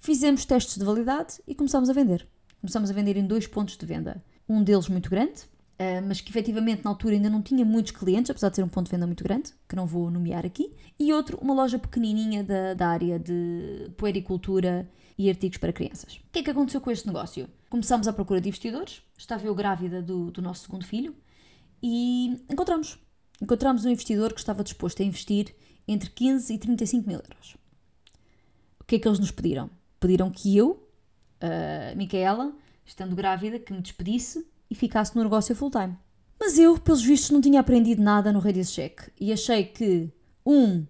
fizemos 0.00 0.44
testes 0.44 0.76
de 0.76 0.84
validade 0.84 1.40
e 1.46 1.54
começámos 1.54 1.88
a 1.88 1.92
vender. 1.92 2.26
Começámos 2.60 2.90
a 2.90 2.94
vender 2.94 3.16
em 3.16 3.26
dois 3.26 3.46
pontos 3.46 3.76
de 3.76 3.86
venda. 3.86 4.22
Um 4.48 4.62
deles 4.62 4.88
muito 4.88 5.08
grande, 5.10 5.42
uh, 5.78 6.06
mas 6.06 6.20
que 6.20 6.30
efetivamente 6.30 6.84
na 6.84 6.90
altura 6.90 7.14
ainda 7.14 7.30
não 7.30 7.42
tinha 7.42 7.64
muitos 7.64 7.92
clientes, 7.92 8.30
apesar 8.30 8.48
de 8.48 8.56
ser 8.56 8.62
um 8.62 8.68
ponto 8.68 8.86
de 8.86 8.92
venda 8.92 9.06
muito 9.06 9.22
grande, 9.22 9.52
que 9.68 9.76
não 9.76 9.86
vou 9.86 10.10
nomear 10.10 10.44
aqui, 10.44 10.72
e 10.98 11.12
outro, 11.12 11.38
uma 11.40 11.54
loja 11.54 11.78
pequenininha 11.78 12.42
da, 12.42 12.74
da 12.74 12.88
área 12.88 13.18
de 13.18 13.90
puericultura 13.96 14.88
e 15.16 15.28
artigos 15.28 15.58
para 15.58 15.72
crianças. 15.72 16.16
O 16.16 16.32
que 16.32 16.40
é 16.40 16.42
que 16.42 16.50
aconteceu 16.50 16.80
com 16.80 16.90
este 16.90 17.06
negócio? 17.06 17.48
Começámos 17.70 18.08
à 18.08 18.12
procura 18.12 18.40
de 18.40 18.48
investidores, 18.48 19.02
estava 19.16 19.46
eu 19.46 19.54
grávida 19.54 20.02
do, 20.02 20.30
do 20.30 20.42
nosso 20.42 20.62
segundo 20.62 20.84
filho 20.84 21.14
e 21.82 22.42
encontramos. 22.50 22.98
Encontramos 23.44 23.84
um 23.84 23.90
investidor 23.90 24.32
que 24.32 24.40
estava 24.40 24.64
disposto 24.64 25.02
a 25.02 25.04
investir 25.04 25.54
entre 25.86 26.08
15 26.08 26.54
e 26.54 26.56
35 26.56 27.06
mil 27.06 27.18
euros. 27.18 27.58
O 28.80 28.84
que 28.84 28.96
é 28.96 28.98
que 28.98 29.06
eles 29.06 29.18
nos 29.18 29.30
pediram? 29.30 29.68
Pediram 30.00 30.30
que 30.30 30.56
eu, 30.56 30.88
Micaela, 31.94 32.56
estando 32.86 33.14
grávida, 33.14 33.58
que 33.58 33.70
me 33.70 33.82
despedisse 33.82 34.46
e 34.70 34.74
ficasse 34.74 35.14
no 35.14 35.22
negócio 35.22 35.54
full-time. 35.54 35.94
Mas 36.40 36.58
eu, 36.58 36.78
pelos 36.78 37.02
vistos, 37.02 37.32
não 37.32 37.40
tinha 37.42 37.60
aprendido 37.60 38.02
nada 38.02 38.32
no 38.32 38.38
Radius 38.38 38.72
Check 38.72 39.10
e 39.20 39.30
achei 39.30 39.64
que, 39.64 40.10
um, 40.46 40.86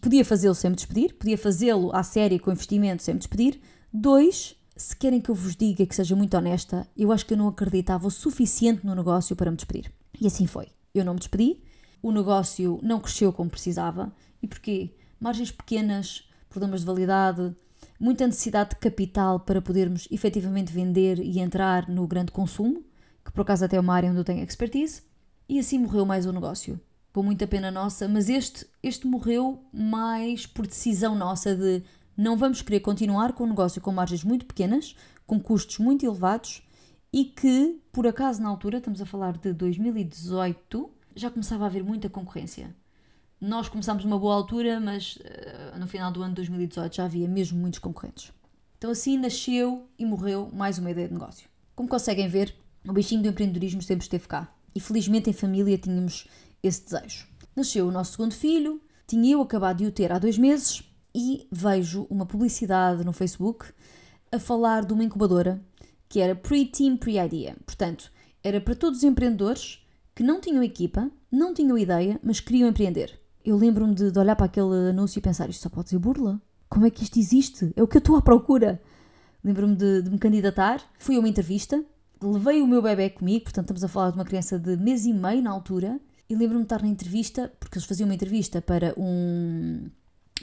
podia 0.00 0.24
fazê-lo 0.24 0.56
sem 0.56 0.70
me 0.70 0.76
despedir, 0.76 1.14
podia 1.14 1.38
fazê-lo 1.38 1.94
à 1.94 2.02
série 2.02 2.40
com 2.40 2.50
investimento 2.50 3.04
sem 3.04 3.14
me 3.14 3.20
despedir. 3.20 3.60
Dois, 3.92 4.56
se 4.76 4.96
querem 4.96 5.20
que 5.20 5.30
eu 5.30 5.36
vos 5.36 5.54
diga 5.54 5.86
que 5.86 5.94
seja 5.94 6.16
muito 6.16 6.36
honesta, 6.36 6.84
eu 6.96 7.12
acho 7.12 7.24
que 7.24 7.34
eu 7.34 7.38
não 7.38 7.46
acreditava 7.46 8.08
o 8.08 8.10
suficiente 8.10 8.84
no 8.84 8.92
negócio 8.92 9.36
para 9.36 9.52
me 9.52 9.56
despedir. 9.56 9.92
E 10.20 10.26
assim 10.26 10.48
foi. 10.48 10.66
Eu 10.92 11.04
não 11.04 11.14
me 11.14 11.20
despedi, 11.20 11.62
o 12.02 12.10
negócio 12.10 12.80
não 12.82 13.00
cresceu 13.00 13.32
como 13.32 13.48
precisava. 13.48 14.12
E 14.42 14.48
porquê? 14.48 14.94
Margens 15.20 15.52
pequenas, 15.52 16.28
problemas 16.50 16.80
de 16.80 16.86
validade, 16.86 17.54
muita 17.98 18.26
necessidade 18.26 18.70
de 18.70 18.76
capital 18.76 19.40
para 19.40 19.62
podermos 19.62 20.08
efetivamente 20.10 20.72
vender 20.72 21.18
e 21.18 21.38
entrar 21.38 21.88
no 21.88 22.06
grande 22.06 22.32
consumo, 22.32 22.84
que 23.24 23.30
por 23.30 23.42
acaso 23.42 23.64
até 23.64 23.76
é 23.76 23.80
uma 23.80 23.94
área 23.94 24.10
onde 24.10 24.18
eu 24.18 24.24
tenho 24.24 24.42
expertise, 24.42 25.02
e 25.48 25.58
assim 25.58 25.78
morreu 25.78 26.04
mais 26.04 26.26
o 26.26 26.32
negócio 26.32 26.80
com 27.12 27.22
muita 27.22 27.46
pena 27.46 27.70
nossa, 27.70 28.08
mas 28.08 28.28
este, 28.28 28.66
este 28.82 29.06
morreu 29.06 29.62
mais 29.72 30.46
por 30.46 30.66
decisão 30.66 31.14
nossa 31.14 31.54
de 31.54 31.82
não 32.16 32.36
vamos 32.36 32.62
querer 32.62 32.80
continuar 32.80 33.34
com 33.34 33.44
um 33.44 33.48
negócio 33.48 33.80
com 33.80 33.92
margens 33.92 34.24
muito 34.24 34.46
pequenas, 34.46 34.96
com 35.26 35.38
custos 35.38 35.78
muito 35.78 36.04
elevados 36.04 36.62
e 37.12 37.24
que, 37.24 37.80
por 37.92 38.06
acaso, 38.06 38.42
na 38.42 38.48
altura, 38.48 38.78
estamos 38.78 39.00
a 39.02 39.06
falar 39.06 39.36
de 39.36 39.52
2018, 39.52 40.90
já 41.14 41.30
começava 41.30 41.64
a 41.64 41.66
haver 41.66 41.82
muita 41.82 42.08
concorrência. 42.08 42.74
Nós 43.40 43.68
começámos 43.68 44.04
numa 44.04 44.18
boa 44.18 44.34
altura, 44.34 44.78
mas 44.78 45.16
uh, 45.16 45.78
no 45.78 45.86
final 45.86 46.12
do 46.12 46.22
ano 46.22 46.30
de 46.30 46.36
2018 46.36 46.96
já 46.96 47.04
havia 47.04 47.28
mesmo 47.28 47.58
muitos 47.58 47.80
concorrentes. 47.80 48.32
Então 48.78 48.90
assim 48.90 49.18
nasceu 49.18 49.88
e 49.98 50.04
morreu 50.04 50.50
mais 50.52 50.78
uma 50.78 50.90
ideia 50.90 51.08
de 51.08 51.14
negócio. 51.14 51.48
Como 51.74 51.88
conseguem 51.88 52.28
ver, 52.28 52.54
o 52.86 52.92
bichinho 52.92 53.22
do 53.22 53.28
empreendedorismo 53.28 53.82
sempre 53.82 54.04
esteve 54.04 54.26
cá. 54.28 54.52
E 54.74 54.80
felizmente 54.80 55.28
em 55.28 55.32
família 55.32 55.76
tínhamos 55.78 56.26
esse 56.62 56.84
desejo. 56.84 57.26
Nasceu 57.54 57.86
o 57.86 57.92
nosso 57.92 58.12
segundo 58.12 58.34
filho, 58.34 58.80
tinha 59.06 59.32
eu 59.32 59.40
acabado 59.40 59.78
de 59.78 59.86
o 59.86 59.92
ter 59.92 60.10
há 60.12 60.18
dois 60.18 60.38
meses 60.38 60.82
e 61.14 61.46
vejo 61.50 62.06
uma 62.08 62.24
publicidade 62.24 63.04
no 63.04 63.12
Facebook 63.12 63.66
a 64.30 64.38
falar 64.38 64.84
de 64.84 64.92
uma 64.92 65.04
incubadora 65.04 65.62
que 66.08 66.20
era 66.20 66.34
Pre-Team 66.34 66.96
Pre-Idea. 66.96 67.56
Portanto, 67.66 68.10
era 68.42 68.60
para 68.60 68.74
todos 68.74 68.98
os 68.98 69.04
empreendedores 69.04 69.81
que 70.14 70.22
não 70.22 70.40
tinham 70.40 70.62
equipa, 70.62 71.10
não 71.30 71.54
tinham 71.54 71.78
ideia, 71.78 72.20
mas 72.22 72.40
queriam 72.40 72.68
empreender. 72.68 73.18
Eu 73.44 73.56
lembro-me 73.56 73.94
de, 73.94 74.10
de, 74.10 74.18
olhar 74.18 74.36
para 74.36 74.46
aquele 74.46 74.90
anúncio 74.90 75.18
e 75.18 75.22
pensar: 75.22 75.48
isto 75.48 75.62
só 75.62 75.68
pode 75.68 75.88
ser 75.88 75.98
burla? 75.98 76.40
Como 76.68 76.86
é 76.86 76.90
que 76.90 77.02
isto 77.02 77.18
existe? 77.18 77.72
É 77.76 77.82
o 77.82 77.88
que 77.88 77.96
eu 77.96 78.00
estou 78.00 78.16
à 78.16 78.22
procura. 78.22 78.80
Lembro-me 79.44 79.74
de, 79.74 80.02
de 80.02 80.10
me 80.10 80.18
candidatar, 80.18 80.80
fui 80.98 81.16
a 81.16 81.18
uma 81.18 81.28
entrevista, 81.28 81.84
levei 82.22 82.62
o 82.62 82.66
meu 82.66 82.80
bebê 82.80 83.10
comigo, 83.10 83.44
portanto, 83.44 83.64
estamos 83.64 83.82
a 83.82 83.88
falar 83.88 84.10
de 84.10 84.16
uma 84.16 84.24
criança 84.24 84.56
de 84.56 84.76
mês 84.76 85.04
e 85.04 85.12
meio 85.12 85.42
na 85.42 85.50
altura, 85.50 86.00
e 86.30 86.34
lembro-me 86.36 86.62
de 86.62 86.66
estar 86.66 86.80
na 86.80 86.88
entrevista, 86.88 87.52
porque 87.58 87.76
eles 87.76 87.86
faziam 87.86 88.08
uma 88.08 88.14
entrevista 88.14 88.62
para 88.62 88.94
um, 88.96 89.90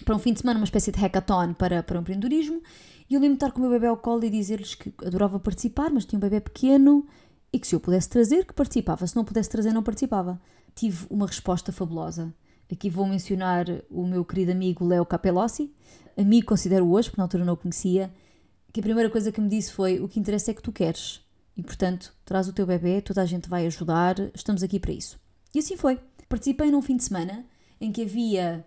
para 0.04 0.16
um 0.16 0.20
fim 0.20 0.34
de 0.34 0.42
semana, 0.42 0.60
uma 0.60 0.66
espécie 0.66 0.92
de 0.92 1.00
hackathon 1.00 1.54
para, 1.54 1.82
para 1.82 1.98
o 1.98 2.02
empreendedorismo, 2.02 2.62
e 3.10 3.14
eu 3.14 3.22
lembro-me 3.22 3.38
de 3.38 3.46
estar 3.46 3.52
com 3.52 3.60
o 3.60 3.62
meu 3.62 3.72
bebê 3.72 3.88
ao 3.88 3.96
colo 3.96 4.26
e 4.26 4.30
dizer-lhes 4.30 4.76
que 4.76 4.94
adorava 5.04 5.40
participar, 5.40 5.90
mas 5.92 6.04
tinha 6.04 6.18
um 6.18 6.22
bebê 6.22 6.42
pequeno 6.42 7.08
e 7.52 7.60
que 7.60 7.68
se 7.68 7.76
eu 7.76 7.80
pudesse 7.80 8.10
trazer, 8.10 8.46
que 8.46 8.54
participava. 8.54 9.06
Se 9.08 9.16
não 9.16 9.26
pudesse 9.26 9.50
trazer, 9.50 9.74
não 9.74 9.84
participava. 9.84 10.40
Tive 10.76 11.06
uma 11.10 11.26
resposta 11.26 11.72
fabulosa. 11.72 12.34
Aqui 12.72 12.90
vou 12.90 13.08
mencionar 13.08 13.66
o 13.90 14.06
meu 14.06 14.24
querido 14.24 14.52
amigo 14.52 14.86
Leo 14.86 15.04
Capelossi, 15.04 15.74
amigo 16.16 16.48
considero 16.48 16.88
hoje, 16.88 17.10
porque 17.10 17.20
na 17.20 17.26
altura 17.26 17.44
não 17.44 17.54
o 17.54 17.58
conhecia, 17.58 18.12
que 18.72 18.80
a 18.80 18.84
primeira 18.84 19.10
coisa 19.10 19.32
que 19.32 19.42
me 19.42 19.50
disse 19.50 19.74
foi: 19.74 20.00
O 20.00 20.08
que 20.08 20.20
interessa 20.20 20.52
é 20.52 20.54
que 20.54 20.62
tu 20.62 20.72
queres. 20.72 21.22
e, 21.58 21.64
portanto, 21.64 22.14
traz 22.24 22.48
o 22.48 22.54
teu 22.54 22.66
bebê, 22.66 23.02
toda 23.02 23.22
a 23.22 23.26
gente 23.26 23.50
vai 23.50 23.66
ajudar, 23.66 24.16
estamos 24.34 24.64
aqui 24.64 24.80
para 24.80 24.92
isso. 24.92 25.20
E 25.54 25.60
assim 25.60 25.76
foi. 25.76 26.00
Participei 26.30 26.70
num 26.70 26.82
fim 26.82 26.96
de 26.96 27.04
semana 27.04 27.44
em 27.82 27.92
que 27.92 28.04
havia, 28.04 28.66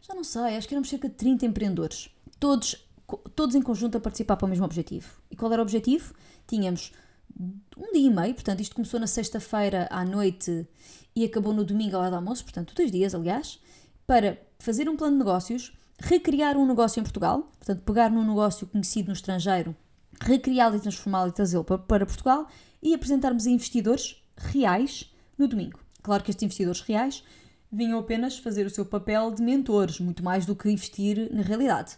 já 0.00 0.14
não 0.14 0.22
sei, 0.22 0.56
acho 0.56 0.68
que 0.68 0.74
éramos 0.74 0.90
cerca 0.90 1.08
de 1.08 1.14
30 1.14 1.46
empreendedores, 1.46 2.10
todos, 2.38 2.86
todos 3.34 3.54
em 3.54 3.62
conjunto 3.62 3.96
a 3.96 4.00
participar 4.00 4.36
para 4.36 4.44
o 4.44 4.48
mesmo 4.48 4.66
objetivo. 4.66 5.08
E 5.30 5.36
qual 5.36 5.50
era 5.50 5.62
o 5.62 5.64
objetivo? 5.64 6.12
Tínhamos 6.46 6.92
um 7.38 7.92
dia 7.92 8.06
e 8.06 8.10
meio, 8.10 8.34
portanto, 8.34 8.60
isto 8.60 8.74
começou 8.74 8.98
na 8.98 9.06
sexta-feira 9.06 9.86
à 9.90 10.04
noite 10.04 10.66
e 11.14 11.24
acabou 11.24 11.52
no 11.52 11.64
domingo 11.64 11.96
ao 11.96 12.02
lado 12.02 12.12
do 12.12 12.16
almoço, 12.16 12.42
portanto, 12.42 12.74
dois 12.74 12.90
dias, 12.90 13.14
aliás, 13.14 13.60
para 14.06 14.38
fazer 14.58 14.88
um 14.88 14.96
plano 14.96 15.14
de 15.14 15.18
negócios, 15.18 15.72
recriar 15.98 16.56
um 16.56 16.66
negócio 16.66 17.00
em 17.00 17.02
Portugal, 17.02 17.50
portanto, 17.58 17.82
pegar 17.84 18.10
num 18.10 18.26
negócio 18.26 18.66
conhecido 18.66 19.08
no 19.08 19.12
estrangeiro, 19.12 19.74
recriá-lo 20.20 20.76
e 20.76 20.80
transformá-lo 20.80 21.30
e 21.30 21.32
trazê-lo 21.32 21.64
para, 21.64 21.78
para 21.78 22.06
Portugal 22.06 22.48
e 22.82 22.94
apresentarmos 22.94 23.46
a 23.46 23.50
investidores 23.50 24.22
reais 24.36 25.12
no 25.36 25.46
domingo. 25.46 25.78
Claro 26.02 26.22
que 26.24 26.30
estes 26.30 26.42
investidores 26.42 26.80
reais 26.80 27.22
vinham 27.70 27.98
apenas 27.98 28.38
fazer 28.38 28.66
o 28.66 28.70
seu 28.70 28.84
papel 28.84 29.30
de 29.30 29.42
mentores, 29.42 30.00
muito 30.00 30.24
mais 30.24 30.46
do 30.46 30.56
que 30.56 30.70
investir 30.70 31.32
na 31.32 31.42
realidade. 31.42 31.96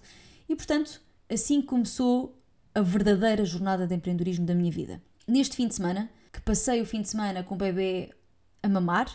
E, 0.49 0.57
portanto, 0.57 1.01
assim 1.29 1.63
começou 1.63 2.37
a 2.75 2.81
verdadeira 2.81 3.45
jornada 3.45 3.87
de 3.87 3.95
empreendedorismo 3.95 4.45
da 4.45 4.55
minha 4.55 4.71
vida. 4.71 5.01
Neste 5.31 5.55
fim 5.55 5.69
de 5.69 5.77
semana, 5.77 6.11
que 6.33 6.41
passei 6.41 6.81
o 6.81 6.85
fim 6.85 7.03
de 7.03 7.09
semana 7.09 7.45
com 7.45 7.55
o 7.55 7.59
bebê 7.59 8.11
a 8.65 8.69
mamar 8.69 9.09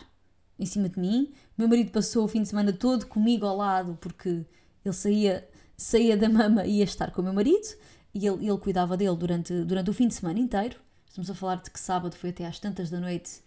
em 0.58 0.64
cima 0.64 0.88
de 0.88 0.98
mim, 0.98 1.30
meu 1.58 1.68
marido 1.68 1.90
passou 1.90 2.24
o 2.24 2.28
fim 2.28 2.40
de 2.40 2.48
semana 2.48 2.72
todo 2.72 3.04
comigo 3.04 3.44
ao 3.44 3.54
lado 3.54 3.98
porque 4.00 4.46
ele 4.82 4.94
saía, 4.94 5.46
saía 5.76 6.16
da 6.16 6.26
mama 6.26 6.64
e 6.64 6.78
ia 6.78 6.84
estar 6.84 7.10
com 7.10 7.20
o 7.20 7.24
meu 7.24 7.34
marido 7.34 7.68
e 8.14 8.26
ele, 8.26 8.48
ele 8.48 8.56
cuidava 8.56 8.96
dele 8.96 9.14
durante, 9.14 9.62
durante 9.64 9.90
o 9.90 9.92
fim 9.92 10.08
de 10.08 10.14
semana 10.14 10.38
inteiro. 10.40 10.80
Estamos 11.06 11.28
a 11.28 11.34
falar 11.34 11.56
de 11.56 11.70
que 11.70 11.78
sábado 11.78 12.16
foi 12.16 12.30
até 12.30 12.46
às 12.46 12.58
tantas 12.58 12.88
da 12.88 12.98
noite 12.98 13.42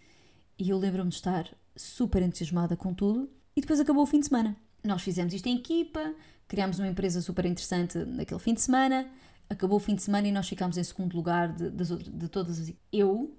e 0.56 0.70
eu 0.70 0.78
lembro-me 0.78 1.10
de 1.10 1.16
estar 1.16 1.50
super 1.76 2.22
entusiasmada 2.22 2.78
com 2.78 2.94
tudo. 2.94 3.28
E 3.56 3.62
depois 3.62 3.80
acabou 3.80 4.04
o 4.04 4.06
fim 4.06 4.20
de 4.20 4.28
semana. 4.28 4.56
Nós 4.84 5.02
fizemos 5.02 5.34
isto 5.34 5.48
em 5.48 5.58
equipa, 5.58 6.14
criámos 6.48 6.78
uma 6.78 6.88
empresa 6.88 7.20
super 7.20 7.48
interessante 7.48 7.98
naquele 7.98 8.40
fim 8.40 8.54
de 8.54 8.62
semana. 8.62 9.10
Acabou 9.50 9.78
o 9.78 9.80
fim 9.80 9.96
de 9.96 10.02
semana 10.02 10.28
e 10.28 10.32
nós 10.32 10.48
ficámos 10.48 10.78
em 10.78 10.84
segundo 10.84 11.16
lugar 11.16 11.52
de, 11.52 11.70
de, 11.72 11.98
de 11.98 12.28
todas 12.28 12.60
as. 12.60 12.72
Eu, 12.94 13.36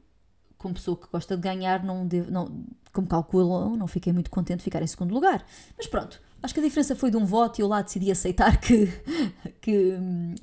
como 0.59 0.75
pessoa 0.75 0.97
que 0.97 1.07
gosta 1.11 1.37
de 1.37 1.43
ganhar, 1.43 1.85
não 1.85 2.07
devo, 2.07 2.31
não, 2.31 2.65
como 2.93 3.07
calculam, 3.07 3.77
não 3.77 3.87
fiquei 3.87 4.13
muito 4.13 4.31
contente 4.31 4.59
de 4.59 4.65
ficar 4.65 4.83
em 4.83 4.87
segundo 4.87 5.15
lugar. 5.15 5.45
Mas 5.77 5.87
pronto, 5.87 6.21
acho 6.43 6.53
que 6.53 6.61
a 6.61 6.63
diferença 6.63 6.97
foi 6.97 7.11
de 7.11 7.17
um 7.17 7.25
voto 7.25 7.59
e 7.59 7.63
eu 7.63 7.69
lá 7.69 7.81
decidi 7.83 8.11
aceitar 8.11 8.61
que, 8.61 8.87
que, 9.61 9.93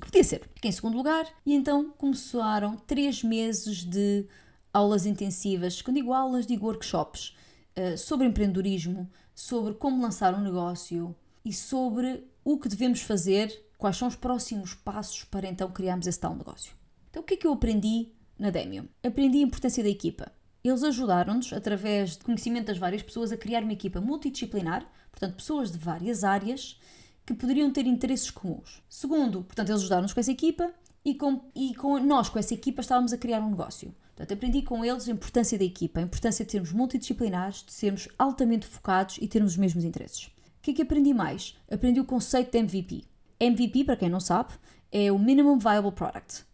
podia 0.00 0.24
ser. 0.24 0.40
Fiquei 0.54 0.70
em 0.70 0.72
segundo 0.72 0.96
lugar 0.96 1.26
e 1.44 1.54
então 1.54 1.90
começaram 1.98 2.76
três 2.76 3.22
meses 3.22 3.84
de 3.84 4.26
aulas 4.72 5.06
intensivas, 5.06 5.82
quando 5.82 5.96
digo 5.96 6.12
aulas, 6.12 6.46
digo 6.46 6.66
workshops, 6.66 7.36
uh, 7.76 7.96
sobre 7.98 8.26
empreendedorismo, 8.26 9.08
sobre 9.34 9.74
como 9.74 10.02
lançar 10.02 10.34
um 10.34 10.40
negócio 10.40 11.14
e 11.44 11.52
sobre 11.52 12.24
o 12.44 12.58
que 12.58 12.68
devemos 12.68 13.02
fazer, 13.02 13.50
quais 13.78 13.96
são 13.96 14.08
os 14.08 14.16
próximos 14.16 14.74
passos 14.74 15.24
para 15.24 15.48
então 15.48 15.70
criarmos 15.70 16.06
esse 16.06 16.18
tal 16.18 16.34
negócio. 16.34 16.74
Então, 17.08 17.22
o 17.22 17.24
que 17.24 17.34
é 17.34 17.36
que 17.36 17.46
eu 17.46 17.52
aprendi 17.52 18.08
na 18.38 18.50
Demium? 18.50 18.86
Aprendi 19.02 19.38
a 19.38 19.42
importância 19.42 19.82
da 19.82 19.88
equipa. 19.88 20.30
Eles 20.62 20.82
ajudaram-nos, 20.82 21.52
através 21.52 22.16
de 22.16 22.24
conhecimento 22.24 22.66
das 22.66 22.76
várias 22.76 23.02
pessoas, 23.02 23.30
a 23.30 23.36
criar 23.36 23.62
uma 23.62 23.72
equipa 23.72 24.00
multidisciplinar, 24.00 24.86
portanto, 25.10 25.36
pessoas 25.36 25.70
de 25.70 25.78
várias 25.78 26.24
áreas 26.24 26.78
que 27.24 27.32
poderiam 27.32 27.70
ter 27.70 27.86
interesses 27.86 28.30
comuns. 28.30 28.82
Segundo, 28.88 29.44
portanto, 29.44 29.68
eles 29.68 29.80
ajudaram-nos 29.80 30.12
com 30.12 30.20
essa 30.20 30.32
equipa 30.32 30.72
e 31.04 31.14
com, 31.14 31.40
e 31.54 31.74
com 31.74 31.98
nós, 32.00 32.28
com 32.28 32.38
essa 32.38 32.54
equipa, 32.54 32.80
estávamos 32.80 33.12
a 33.12 33.18
criar 33.18 33.40
um 33.40 33.50
negócio. 33.50 33.94
Portanto, 34.16 34.34
aprendi 34.34 34.62
com 34.62 34.84
eles 34.84 35.08
a 35.08 35.12
importância 35.12 35.56
da 35.56 35.64
equipa, 35.64 36.00
a 36.00 36.02
importância 36.02 36.44
de 36.44 36.50
sermos 36.50 36.72
multidisciplinares, 36.72 37.62
de 37.64 37.72
sermos 37.72 38.08
altamente 38.18 38.66
focados 38.66 39.16
e 39.20 39.28
termos 39.28 39.52
os 39.52 39.56
mesmos 39.56 39.84
interesses. 39.84 40.24
O 40.26 40.60
que 40.60 40.72
é 40.72 40.74
que 40.74 40.82
aprendi 40.82 41.14
mais? 41.14 41.56
Aprendi 41.70 42.00
o 42.00 42.04
conceito 42.04 42.50
de 42.50 42.58
MVP. 42.58 43.04
MVP, 43.40 43.84
para 43.84 43.96
quem 43.96 44.08
não 44.08 44.20
sabe, 44.20 44.54
é 44.90 45.10
o 45.12 45.18
Minimum 45.18 45.58
Viable 45.58 45.92
Product. 45.92 46.44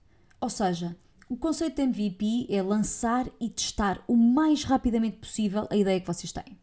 Ou 0.40 0.50
seja, 0.50 0.96
o 1.28 1.36
conceito 1.36 1.76
de 1.76 1.82
MVP 1.82 2.46
é 2.50 2.62
lançar 2.62 3.26
e 3.40 3.48
testar 3.48 4.02
o 4.06 4.16
mais 4.16 4.64
rapidamente 4.64 5.16
possível 5.16 5.66
a 5.70 5.76
ideia 5.76 6.00
que 6.00 6.06
vocês 6.06 6.32
têm. 6.32 6.58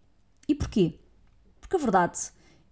E 0.48 0.54
porquê? 0.54 1.00
Porque 1.60 1.76
a 1.76 1.80
verdade 1.80 2.20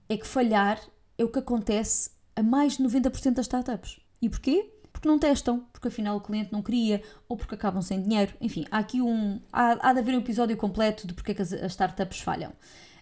é 0.07 0.17
que 0.17 0.27
falhar 0.27 0.79
é 1.17 1.23
o 1.23 1.29
que 1.29 1.39
acontece 1.39 2.11
a 2.35 2.43
mais 2.43 2.77
de 2.77 2.83
90% 2.83 3.33
das 3.33 3.45
startups. 3.45 3.99
E 4.21 4.29
porquê? 4.29 4.71
porque 4.99 5.07
não 5.07 5.17
testam, 5.17 5.65
porque 5.71 5.87
afinal 5.87 6.17
o 6.17 6.21
cliente 6.21 6.51
não 6.51 6.61
queria 6.61 7.01
ou 7.27 7.37
porque 7.37 7.55
acabam 7.55 7.81
sem 7.81 8.01
dinheiro. 8.01 8.33
Enfim, 8.41 8.65
há 8.69 8.79
aqui 8.79 9.01
um. 9.01 9.39
Há, 9.51 9.89
há 9.89 9.93
de 9.93 9.99
haver 9.99 10.13
um 10.13 10.19
episódio 10.19 10.57
completo 10.57 11.07
de 11.07 11.13
porque 11.13 11.31
é 11.31 11.35
que 11.35 11.41
as, 11.41 11.53
as 11.53 11.71
startups 11.71 12.19
falham. 12.19 12.51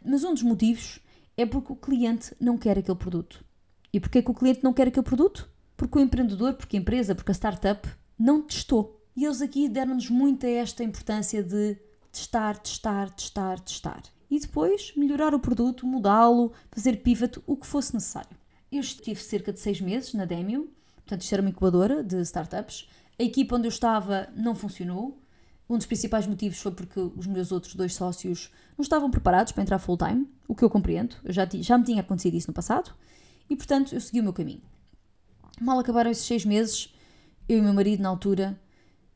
Mas 0.05 0.23
um 0.23 0.31
dos 0.31 0.43
motivos 0.43 0.99
é 1.35 1.43
porque 1.43 1.73
o 1.73 1.75
cliente 1.75 2.35
não 2.39 2.55
quer 2.55 2.77
aquele 2.77 2.97
produto. 2.97 3.43
E 3.97 3.99
porquê 3.99 4.21
que 4.21 4.29
o 4.29 4.33
cliente 4.35 4.63
não 4.63 4.73
quer 4.73 4.89
aquele 4.89 5.03
produto? 5.03 5.49
Porque 5.75 5.97
o 5.97 6.01
empreendedor, 6.01 6.53
porque 6.53 6.77
a 6.77 6.79
empresa, 6.79 7.15
porque 7.15 7.31
a 7.31 7.33
startup 7.33 7.89
não 8.17 8.43
testou. 8.43 9.03
E 9.15 9.25
eles 9.25 9.41
aqui 9.41 9.67
deram-nos 9.67 10.07
muita 10.07 10.47
esta 10.47 10.83
importância 10.83 11.41
de 11.41 11.75
testar, 12.11 12.59
testar, 12.59 13.09
testar, 13.09 13.59
testar. 13.59 14.03
E 14.29 14.39
depois 14.39 14.93
melhorar 14.95 15.33
o 15.33 15.39
produto, 15.39 15.87
mudá-lo, 15.87 16.53
fazer 16.69 16.97
pivot, 16.97 17.41
o 17.47 17.57
que 17.57 17.65
fosse 17.65 17.95
necessário. 17.95 18.37
Eu 18.71 18.81
estive 18.81 19.19
cerca 19.19 19.51
de 19.51 19.59
seis 19.59 19.81
meses 19.81 20.13
na 20.13 20.25
Demio 20.25 20.69
Portanto, 20.97 21.21
isto 21.21 21.33
era 21.33 21.41
uma 21.41 21.49
incubadora 21.49 22.03
de 22.03 22.21
startups. 22.21 22.87
A 23.17 23.23
equipa 23.23 23.55
onde 23.55 23.65
eu 23.65 23.69
estava 23.69 24.29
não 24.35 24.53
funcionou. 24.53 25.19
Um 25.67 25.75
dos 25.75 25.87
principais 25.87 26.27
motivos 26.27 26.59
foi 26.59 26.71
porque 26.71 26.99
os 26.99 27.25
meus 27.25 27.51
outros 27.51 27.73
dois 27.73 27.95
sócios 27.95 28.51
não 28.77 28.83
estavam 28.83 29.09
preparados 29.09 29.53
para 29.53 29.63
entrar 29.63 29.79
full-time, 29.79 30.29
o 30.47 30.53
que 30.53 30.63
eu 30.63 30.69
compreendo. 30.69 31.15
Eu 31.23 31.33
já, 31.33 31.49
já 31.51 31.79
me 31.79 31.83
tinha 31.83 32.01
acontecido 32.01 32.35
isso 32.35 32.49
no 32.49 32.53
passado. 32.53 32.93
E, 33.49 33.55
portanto, 33.55 33.93
eu 33.93 34.01
segui 34.01 34.19
o 34.19 34.23
meu 34.23 34.33
caminho. 34.33 34.61
Mal 35.59 35.79
acabaram 35.79 36.11
esses 36.11 36.25
seis 36.25 36.45
meses, 36.45 36.93
eu 37.47 37.57
e 37.57 37.61
meu 37.61 37.73
marido, 37.73 38.01
na 38.01 38.09
altura, 38.09 38.59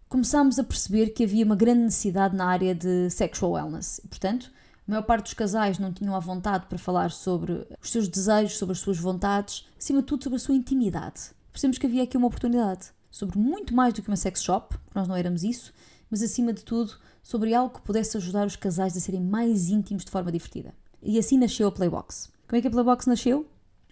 começámos 0.10 0.58
a 0.58 0.64
perceber 0.64 1.10
que 1.10 1.24
havia 1.24 1.46
uma 1.46 1.56
grande 1.56 1.82
necessidade 1.84 2.36
na 2.36 2.46
área 2.46 2.74
de 2.74 3.10
sexual 3.10 3.52
wellness. 3.52 4.00
E, 4.04 4.08
portanto, 4.08 4.52
a 4.88 4.92
maior 4.92 5.04
parte 5.04 5.26
dos 5.26 5.34
casais 5.34 5.78
não 5.78 5.94
tinham 5.94 6.16
a 6.16 6.20
vontade 6.20 6.66
para 6.68 6.78
falar 6.78 7.12
sobre 7.12 7.68
os 7.82 7.92
seus 7.92 8.08
desejos, 8.08 8.58
sobre 8.58 8.74
as 8.74 8.80
suas 8.80 8.98
vontades, 8.98 9.68
acima 9.78 10.02
de 10.02 10.08
tudo 10.08 10.24
sobre 10.24 10.38
a 10.38 10.40
sua 10.40 10.56
intimidade 10.56 11.32
percebemos 11.52 11.78
que 11.78 11.86
havia 11.86 12.04
aqui 12.04 12.18
uma 12.18 12.28
oportunidade 12.28 12.92
sobre 13.10 13.38
muito 13.38 13.76
mais 13.76 13.94
do 13.94 14.02
que 14.02 14.08
uma 14.08 14.16
sex 14.16 14.42
shop, 14.42 14.78
nós 14.96 15.08
não 15.08 15.16
éramos 15.16 15.44
isso, 15.44 15.74
mas 16.10 16.22
acima 16.22 16.54
de 16.54 16.64
tudo 16.64 16.94
sobre 17.22 17.54
algo 17.54 17.76
que 17.76 17.82
pudesse 17.82 18.18
ajudar 18.18 18.48
os 18.48 18.56
casais 18.56 18.96
a 18.96 19.00
serem 19.00 19.22
mais 19.22 19.70
íntimos 19.70 20.06
de 20.06 20.12
forma 20.12 20.32
divertida. 20.32 20.74
E 21.02 21.20
assim 21.20 21.38
nasceu 21.38 21.68
a 21.68 21.72
Playbox. 21.72 22.32
Como 22.48 22.58
é 22.58 22.62
que 22.62 22.68
a 22.68 22.72
Playbox 22.72 23.06
nasceu? 23.06 23.46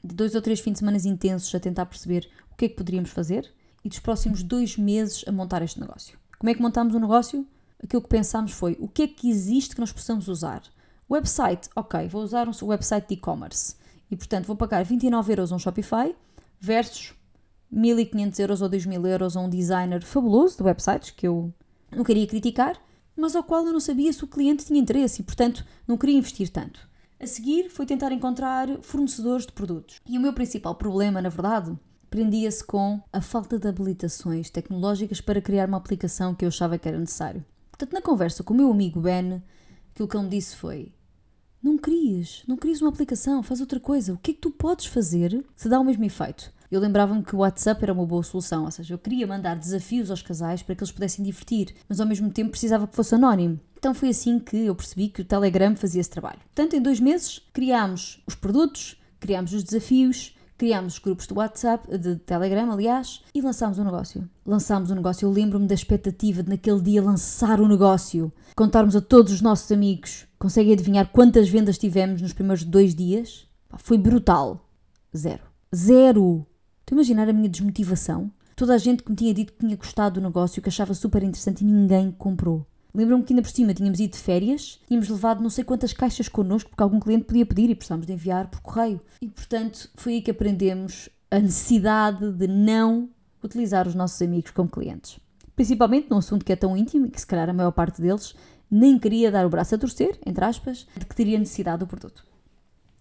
De 0.03 0.15
dois 0.15 0.35
ou 0.35 0.41
três 0.41 0.59
fins 0.59 0.73
de 0.73 0.79
semana 0.79 0.97
intensos 0.97 1.53
a 1.53 1.59
tentar 1.59 1.85
perceber 1.85 2.29
o 2.51 2.55
que 2.55 2.65
é 2.65 2.69
que 2.69 2.75
poderíamos 2.75 3.09
fazer 3.09 3.51
e 3.83 3.89
dos 3.89 3.99
próximos 3.99 4.43
dois 4.43 4.77
meses 4.77 5.23
a 5.27 5.31
montar 5.31 5.61
este 5.61 5.79
negócio. 5.79 6.17
Como 6.37 6.49
é 6.49 6.53
que 6.53 6.61
montámos 6.61 6.95
o 6.95 6.99
negócio? 6.99 7.45
Aquilo 7.83 8.01
que 8.01 8.09
pensámos 8.09 8.51
foi 8.51 8.77
o 8.79 8.87
que 8.87 9.03
é 9.03 9.07
que 9.07 9.29
existe 9.29 9.75
que 9.75 9.81
nós 9.81 9.91
possamos 9.91 10.27
usar. 10.27 10.61
Website, 11.09 11.69
ok, 11.75 12.07
vou 12.07 12.21
usar 12.21 12.47
um 12.47 12.51
website 12.63 13.07
de 13.07 13.13
e-commerce 13.15 13.75
e 14.11 14.15
portanto 14.15 14.45
vou 14.45 14.55
pagar 14.55 14.83
29 14.83 15.31
euros 15.31 15.51
a 15.51 15.55
um 15.55 15.59
Shopify 15.59 16.15
versus 16.59 17.13
1500 17.71 18.39
euros 18.39 18.61
ou 18.61 18.69
2000 18.69 19.05
euros 19.07 19.37
a 19.37 19.39
um 19.39 19.49
designer 19.49 20.03
fabuloso 20.03 20.57
de 20.57 20.63
websites, 20.63 21.11
que 21.11 21.27
eu 21.27 21.53
não 21.95 22.03
queria 22.03 22.27
criticar, 22.27 22.79
mas 23.15 23.35
ao 23.35 23.43
qual 23.43 23.65
eu 23.65 23.73
não 23.73 23.79
sabia 23.79 24.11
se 24.11 24.23
o 24.23 24.27
cliente 24.27 24.65
tinha 24.65 24.79
interesse 24.79 25.21
e, 25.21 25.23
portanto, 25.23 25.65
não 25.87 25.97
queria 25.97 26.17
investir 26.17 26.49
tanto. 26.49 26.88
A 27.21 27.27
seguir 27.27 27.69
foi 27.69 27.85
tentar 27.85 28.13
encontrar 28.13 28.69
fornecedores 28.81 29.45
de 29.45 29.51
produtos. 29.51 29.99
E 30.07 30.17
o 30.17 30.21
meu 30.21 30.31
principal 30.31 30.73
problema, 30.75 31.21
na 31.21 31.27
verdade, 31.27 31.77
prendia-se 32.09 32.63
com 32.63 33.01
a 33.11 33.19
falta 33.19 33.59
de 33.59 33.67
habilitações 33.67 34.49
tecnológicas 34.49 35.19
para 35.19 35.41
criar 35.41 35.67
uma 35.67 35.77
aplicação 35.77 36.33
que 36.33 36.45
eu 36.45 36.47
achava 36.47 36.77
que 36.77 36.87
era 36.87 36.97
necessário. 36.97 37.43
Portanto, 37.69 37.91
na 37.91 38.01
conversa 38.01 38.41
com 38.41 38.53
o 38.53 38.57
meu 38.57 38.71
amigo 38.71 39.01
Ben, 39.01 39.43
aquilo 39.91 40.07
que 40.07 40.15
ele 40.15 40.23
me 40.23 40.29
disse 40.29 40.55
foi: 40.55 40.93
Não 41.61 41.77
crias, 41.77 42.43
não 42.47 42.55
crias 42.55 42.81
uma 42.81 42.89
aplicação, 42.89 43.43
faz 43.43 43.59
outra 43.59 43.81
coisa. 43.81 44.13
O 44.13 44.17
que 44.17 44.31
é 44.31 44.33
que 44.33 44.39
tu 44.39 44.49
podes 44.49 44.85
fazer 44.85 45.45
se 45.57 45.67
dá 45.67 45.77
o 45.77 45.83
mesmo 45.83 46.05
efeito? 46.05 46.53
Eu 46.71 46.79
lembrava-me 46.79 47.23
que 47.23 47.35
o 47.35 47.39
WhatsApp 47.39 47.83
era 47.83 47.93
uma 47.93 48.05
boa 48.05 48.23
solução, 48.23 48.65
ou 48.65 48.71
seja, 48.71 48.93
eu 48.93 48.99
queria 48.99 49.25
mandar 49.25 49.55
desafios 49.55 50.11
aos 50.11 50.21
casais 50.21 50.61
para 50.61 50.75
que 50.75 50.83
eles 50.83 50.91
pudessem 50.91 51.25
divertir, 51.25 51.73
mas 51.87 51.99
ao 51.99 52.07
mesmo 52.07 52.29
tempo 52.29 52.51
precisava 52.51 52.87
que 52.87 52.95
fosse 52.95 53.15
anónimo. 53.15 53.59
Então 53.77 53.93
foi 53.93 54.09
assim 54.09 54.39
que 54.39 54.57
eu 54.57 54.75
percebi 54.75 55.07
que 55.07 55.21
o 55.21 55.25
Telegram 55.25 55.75
fazia 55.75 56.01
esse 56.01 56.09
trabalho. 56.09 56.39
Portanto, 56.53 56.75
em 56.75 56.81
dois 56.81 56.99
meses 56.99 57.41
criámos 57.53 58.21
os 58.27 58.35
produtos, 58.35 58.97
criámos 59.19 59.53
os 59.53 59.63
desafios, 59.63 60.35
criámos 60.59 60.95
os 60.95 60.99
grupos 60.99 61.25
de 61.25 61.33
WhatsApp, 61.33 61.97
de 61.97 62.17
Telegram, 62.17 62.69
aliás, 62.71 63.21
e 63.33 63.41
lançámos 63.41 63.77
o 63.77 63.81
um 63.81 63.85
negócio. 63.85 64.29
Lançámos 64.45 64.89
o 64.89 64.93
um 64.93 64.97
negócio. 64.97 65.25
Eu 65.25 65.31
lembro-me 65.31 65.65
da 65.65 65.73
expectativa 65.73 66.43
de 66.43 66.49
naquele 66.49 66.81
dia 66.81 67.01
lançar 67.01 67.61
o 67.61 67.63
um 67.63 67.67
negócio, 67.67 68.31
contarmos 68.55 68.95
a 68.95 69.01
todos 69.01 69.31
os 69.31 69.41
nossos 69.41 69.71
amigos. 69.71 70.27
Conseguem 70.37 70.73
adivinhar 70.73 71.09
quantas 71.11 71.47
vendas 71.47 71.77
tivemos 71.77 72.21
nos 72.21 72.33
primeiros 72.33 72.65
dois 72.65 72.93
dias? 72.93 73.47
Foi 73.77 73.97
brutal. 73.97 74.69
Zero. 75.15 75.43
Zero. 75.73 76.45
Estou 76.89 76.97
imaginar 76.97 77.29
a 77.29 77.33
minha 77.33 77.47
desmotivação. 77.47 78.31
toda 78.55 78.73
a 78.73 78.77
gente 78.79 79.03
que 79.03 79.11
me 79.11 79.15
tinha 79.15 79.31
dito 79.31 79.53
que 79.53 79.59
tinha 79.59 79.77
gostado 79.77 80.19
do 80.19 80.23
negócio, 80.25 80.59
que 80.59 80.69
achava 80.69 80.91
super 80.95 81.21
interessante 81.21 81.61
e 81.61 81.63
ninguém 81.63 82.09
comprou. 82.09 82.65
Lembram-me 82.91 83.23
que 83.23 83.31
ainda 83.31 83.43
por 83.43 83.51
cima 83.51 83.75
tínhamos 83.75 83.99
ido 83.99 84.13
de 84.13 84.17
férias, 84.17 84.79
tínhamos 84.87 85.07
levado 85.07 85.39
não 85.39 85.51
sei 85.51 85.63
quantas 85.63 85.93
caixas 85.93 86.27
connosco, 86.27 86.71
porque 86.71 86.81
algum 86.81 86.99
cliente 86.99 87.25
podia 87.25 87.45
pedir 87.45 87.69
e 87.69 87.75
precisávamos 87.75 88.07
de 88.07 88.13
enviar 88.13 88.47
por 88.47 88.61
correio. 88.61 88.99
E 89.21 89.27
portanto 89.27 89.87
foi 89.93 90.13
aí 90.13 90.21
que 90.23 90.31
aprendemos 90.31 91.09
a 91.29 91.37
necessidade 91.37 92.31
de 92.31 92.47
não 92.47 93.07
utilizar 93.43 93.87
os 93.87 93.93
nossos 93.93 94.19
amigos 94.23 94.49
como 94.49 94.67
clientes. 94.67 95.19
Principalmente 95.55 96.09
num 96.09 96.17
assunto 96.17 96.43
que 96.43 96.53
é 96.53 96.55
tão 96.55 96.75
íntimo 96.75 97.05
e 97.05 97.11
que 97.11 97.21
se 97.21 97.27
calhar 97.27 97.47
a 97.47 97.53
maior 97.53 97.71
parte 97.71 98.01
deles 98.01 98.33
nem 98.69 98.97
queria 98.97 99.29
dar 99.29 99.45
o 99.45 99.49
braço 99.49 99.75
a 99.75 99.77
torcer, 99.77 100.17
entre 100.25 100.43
aspas, 100.43 100.87
de 100.97 101.05
que 101.05 101.15
teria 101.15 101.37
necessidade 101.37 101.81
do 101.81 101.87
produto. 101.87 102.25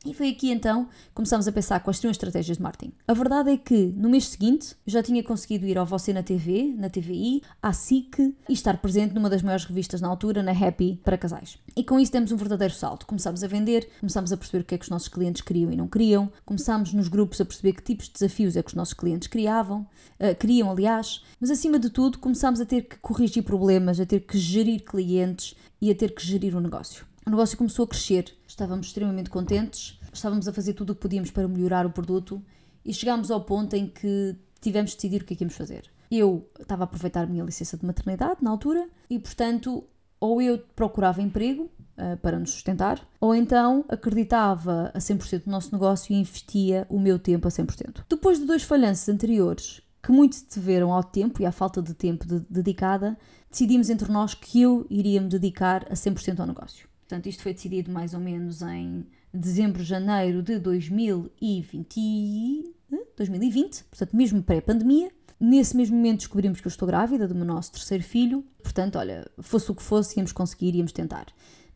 E 0.09 0.15
foi 0.15 0.31
aqui 0.31 0.50
então 0.50 0.87
que 0.87 0.91
começámos 1.12 1.47
a 1.47 1.53
pensar 1.53 1.81
quais 1.81 1.99
seriam 1.99 2.11
as 2.11 2.15
estratégias 2.15 2.57
de 2.57 2.62
marketing. 2.62 2.93
A 3.07 3.12
verdade 3.12 3.50
é 3.50 3.57
que 3.59 3.93
no 3.95 4.09
mês 4.09 4.29
seguinte 4.29 4.75
eu 4.87 4.93
já 4.93 5.03
tinha 5.03 5.23
conseguido 5.23 5.67
ir 5.67 5.77
ao 5.77 5.85
Você 5.85 6.15
na 6.15 6.23
TV, 6.23 6.75
na 6.79 6.88
TVI, 6.88 7.43
à 7.62 7.75
SIC 7.75 8.19
e 8.49 8.53
estar 8.55 8.79
presente 8.79 9.15
numa 9.15 9.29
das 9.29 9.43
maiores 9.43 9.67
revistas 9.67 10.00
na 10.00 10.09
altura, 10.09 10.43
na 10.43 10.53
Happy, 10.53 10.99
para 11.05 11.19
casais. 11.19 11.59
E 11.77 11.85
com 11.85 12.00
isso 12.00 12.11
temos 12.11 12.33
um 12.33 12.37
verdadeiro 12.37 12.73
salto. 12.73 13.05
Começámos 13.05 13.45
a 13.45 13.47
vender, 13.47 13.87
começámos 14.00 14.33
a 14.33 14.37
perceber 14.38 14.62
o 14.62 14.65
que 14.65 14.75
é 14.77 14.79
que 14.79 14.85
os 14.85 14.91
nossos 14.91 15.09
clientes 15.09 15.43
queriam 15.43 15.71
e 15.71 15.77
não 15.77 15.87
queriam, 15.87 16.33
começámos 16.47 16.95
nos 16.95 17.09
grupos 17.09 17.38
a 17.43 17.45
perceber 17.45 17.75
que 17.75 17.83
tipos 17.83 18.07
de 18.07 18.15
desafios 18.15 18.57
é 18.57 18.62
que 18.62 18.69
os 18.69 18.75
nossos 18.75 18.95
clientes 18.95 19.29
criavam, 19.29 19.87
uh, 20.19 20.35
queriam, 20.41 20.71
aliás, 20.71 21.23
mas 21.38 21.50
acima 21.50 21.79
de 21.79 21.91
tudo 21.91 22.19
começámos 22.19 22.62
a 22.62 22.65
ter 22.65 22.83
que 22.83 22.97
corrigir 22.97 23.43
problemas, 23.43 24.00
a 24.00 24.07
ter 24.07 24.21
que 24.21 24.38
gerir 24.38 24.83
clientes 24.85 25.55
e 25.83 25.91
a 25.91 25.95
ter 25.95 26.15
que 26.15 26.25
gerir 26.25 26.57
o 26.57 26.61
negócio. 26.61 27.07
O 27.29 27.31
negócio 27.31 27.59
começou 27.59 27.85
a 27.85 27.88
crescer, 27.88 28.35
estávamos 28.47 28.87
extremamente 28.87 29.29
contentes, 29.29 29.98
estávamos 30.12 30.49
a 30.49 30.53
fazer 30.53 30.75
tudo 30.75 30.91
o 30.91 30.95
que 30.95 31.03
podíamos 31.03 31.31
para 31.31 31.47
melhorar 31.47 31.87
o 31.87 31.91
produto 31.91 32.43
e 32.85 32.93
chegámos 32.93 33.31
ao 33.31 33.43
ponto 33.43 33.75
em 33.75 33.87
que 33.87 34.37
tivemos 34.61 34.91
de 34.91 34.97
decidir 34.97 35.23
o 35.23 35.25
que 35.25 35.35
é 35.35 35.37
que 35.37 35.45
íamos 35.45 35.57
fazer. 35.57 35.91
Eu 36.11 36.49
estava 36.59 36.85
a 36.85 36.87
aproveitar 36.87 37.25
a 37.25 37.27
minha 37.27 37.45
licença 37.45 37.77
de 37.77 37.85
maternidade 37.85 38.43
na 38.43 38.50
altura 38.50 38.88
e, 39.11 39.19
portanto, 39.19 39.85
ou 40.21 40.41
eu 40.41 40.59
procurava 40.75 41.23
emprego 41.23 41.65
uh, 41.99 42.17
para 42.23 42.38
nos 42.38 42.50
sustentar, 42.50 43.07
ou 43.21 43.35
então 43.35 43.85
acreditava 43.88 44.91
a 44.95 44.99
100% 44.99 45.43
no 45.47 45.53
nosso 45.53 45.73
negócio 45.73 46.12
e 46.12 46.19
investia 46.19 46.87
o 46.88 46.99
meu 46.99 47.19
tempo 47.19 47.47
a 47.47 47.50
100%. 47.50 48.05
Depois 48.09 48.38
de 48.38 48.47
dois 48.47 48.62
falhanços 48.62 49.09
anteriores, 49.09 49.83
que 50.03 50.11
muito 50.11 50.37
se 50.37 50.47
deveram 50.55 50.93
ao 50.93 51.05
tempo 51.05 51.43
e 51.43 51.47
à 51.47 51.53
falta 51.53 51.83
de 51.83 51.95
tempo 51.95 52.27
de 52.27 52.41
dedicada, 52.49 53.17
decidimos 53.50 53.91
entre 53.91 54.11
nós 54.11 54.35
que 54.35 54.62
eu 54.62 54.87
iria 54.88 55.21
me 55.21 55.29
dedicar 55.29 55.85
a 55.91 55.95
100% 55.95 56.41
ao 56.41 56.47
negócio. 56.47 56.88
Portanto, 57.00 57.27
isto 57.27 57.43
foi 57.43 57.55
decidido 57.55 57.91
mais 57.91 58.15
ou 58.15 58.21
menos 58.21 58.62
em 58.62 59.07
dezembro, 59.38 59.83
janeiro 59.83 60.42
de 60.42 60.59
2020, 60.59 62.75
2020 63.16 63.85
portanto, 63.85 64.16
mesmo 64.16 64.42
pré-pandemia. 64.42 65.11
Nesse 65.40 65.76
mesmo 65.76 65.97
momento 65.97 66.18
descobrimos 66.18 66.61
que 66.61 66.66
eu 66.66 66.71
estou 66.71 66.87
grávida 66.87 67.28
do 67.28 67.35
meu 67.35 67.45
nosso 67.45 67.73
terceiro 67.73 68.02
filho. 68.02 68.45
Portanto, 68.62 68.99
olha, 68.99 69.25
fosse 69.40 69.71
o 69.71 69.75
que 69.75 69.83
fosse, 69.83 70.18
íamos 70.18 70.33
conseguir, 70.33 70.75
íamos 70.75 70.90
tentar. 70.90 71.26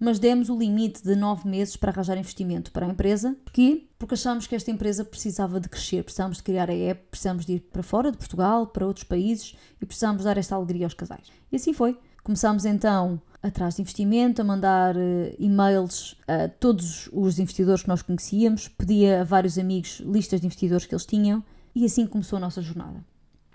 Mas 0.00 0.18
demos 0.18 0.48
o 0.48 0.58
limite 0.58 1.04
de 1.04 1.14
nove 1.14 1.48
meses 1.48 1.76
para 1.76 1.92
arranjar 1.92 2.18
investimento 2.18 2.72
para 2.72 2.84
a 2.84 2.90
empresa. 2.90 3.36
Porquê? 3.44 3.86
Porque 3.96 4.14
achámos 4.14 4.48
que 4.48 4.56
esta 4.56 4.72
empresa 4.72 5.04
precisava 5.04 5.60
de 5.60 5.68
crescer, 5.68 6.02
precisávamos 6.02 6.38
de 6.38 6.42
criar 6.42 6.68
a 6.68 6.74
app, 6.74 7.02
precisávamos 7.08 7.46
de 7.46 7.52
ir 7.52 7.60
para 7.60 7.84
fora 7.84 8.10
de 8.10 8.18
Portugal, 8.18 8.66
para 8.66 8.84
outros 8.84 9.04
países 9.04 9.54
e 9.80 9.86
precisávamos 9.86 10.24
dar 10.24 10.36
esta 10.36 10.56
alegria 10.56 10.86
aos 10.86 10.94
casais. 10.94 11.28
E 11.52 11.56
assim 11.56 11.72
foi. 11.72 11.96
Começámos 12.22 12.64
então 12.64 13.20
atrás 13.42 13.74
de 13.74 13.82
investimento, 13.82 14.40
a 14.40 14.44
mandar 14.44 14.96
uh, 14.96 15.34
e-mails 15.38 16.16
a 16.28 16.48
todos 16.48 17.08
os 17.12 17.40
investidores 17.40 17.82
que 17.82 17.88
nós 17.88 18.00
conhecíamos, 18.00 18.68
pedia 18.68 19.22
a 19.22 19.24
vários 19.24 19.58
amigos 19.58 20.00
listas 20.06 20.40
de 20.40 20.46
investidores 20.46 20.86
que 20.86 20.94
eles 20.94 21.04
tinham 21.04 21.42
e 21.74 21.84
assim 21.84 22.06
começou 22.06 22.36
a 22.36 22.40
nossa 22.40 22.62
jornada. 22.62 23.04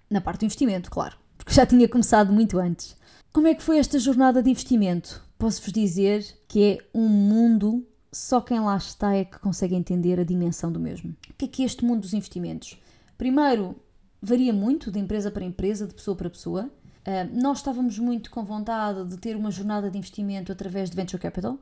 Na 0.09 0.19
parte 0.19 0.41
do 0.41 0.45
investimento, 0.45 0.91
claro, 0.91 1.15
porque 1.37 1.53
já 1.53 1.65
tinha 1.65 1.87
começado 1.87 2.33
muito 2.33 2.59
antes. 2.59 2.97
Como 3.31 3.47
é 3.47 3.55
que 3.55 3.63
foi 3.63 3.77
esta 3.77 3.97
jornada 3.99 4.43
de 4.43 4.49
investimento? 4.49 5.23
Posso-vos 5.37 5.71
dizer 5.71 6.25
que 6.47 6.63
é 6.63 6.77
um 6.93 7.07
mundo, 7.07 7.85
só 8.11 8.41
quem 8.41 8.59
lá 8.59 8.75
está 8.75 9.15
é 9.15 9.23
que 9.23 9.39
consegue 9.39 9.75
entender 9.75 10.19
a 10.19 10.23
dimensão 10.23 10.71
do 10.71 10.79
mesmo. 10.79 11.15
O 11.29 11.33
que 11.37 11.45
é 11.45 11.47
que 11.47 11.63
é 11.63 11.65
este 11.65 11.85
mundo 11.85 12.01
dos 12.01 12.13
investimentos? 12.13 12.77
Primeiro, 13.17 13.75
varia 14.21 14.51
muito 14.51 14.91
de 14.91 14.99
empresa 14.99 15.31
para 15.31 15.45
empresa, 15.45 15.87
de 15.87 15.93
pessoa 15.93 16.17
para 16.17 16.29
pessoa. 16.29 16.69
Uh, 17.07 17.41
nós 17.41 17.59
estávamos 17.59 17.97
muito 17.97 18.29
com 18.29 18.43
vontade 18.43 19.05
de 19.05 19.15
ter 19.15 19.37
uma 19.37 19.49
jornada 19.49 19.89
de 19.89 19.97
investimento 19.97 20.51
através 20.51 20.89
de 20.89 20.95
venture 20.97 21.21
capital, 21.21 21.57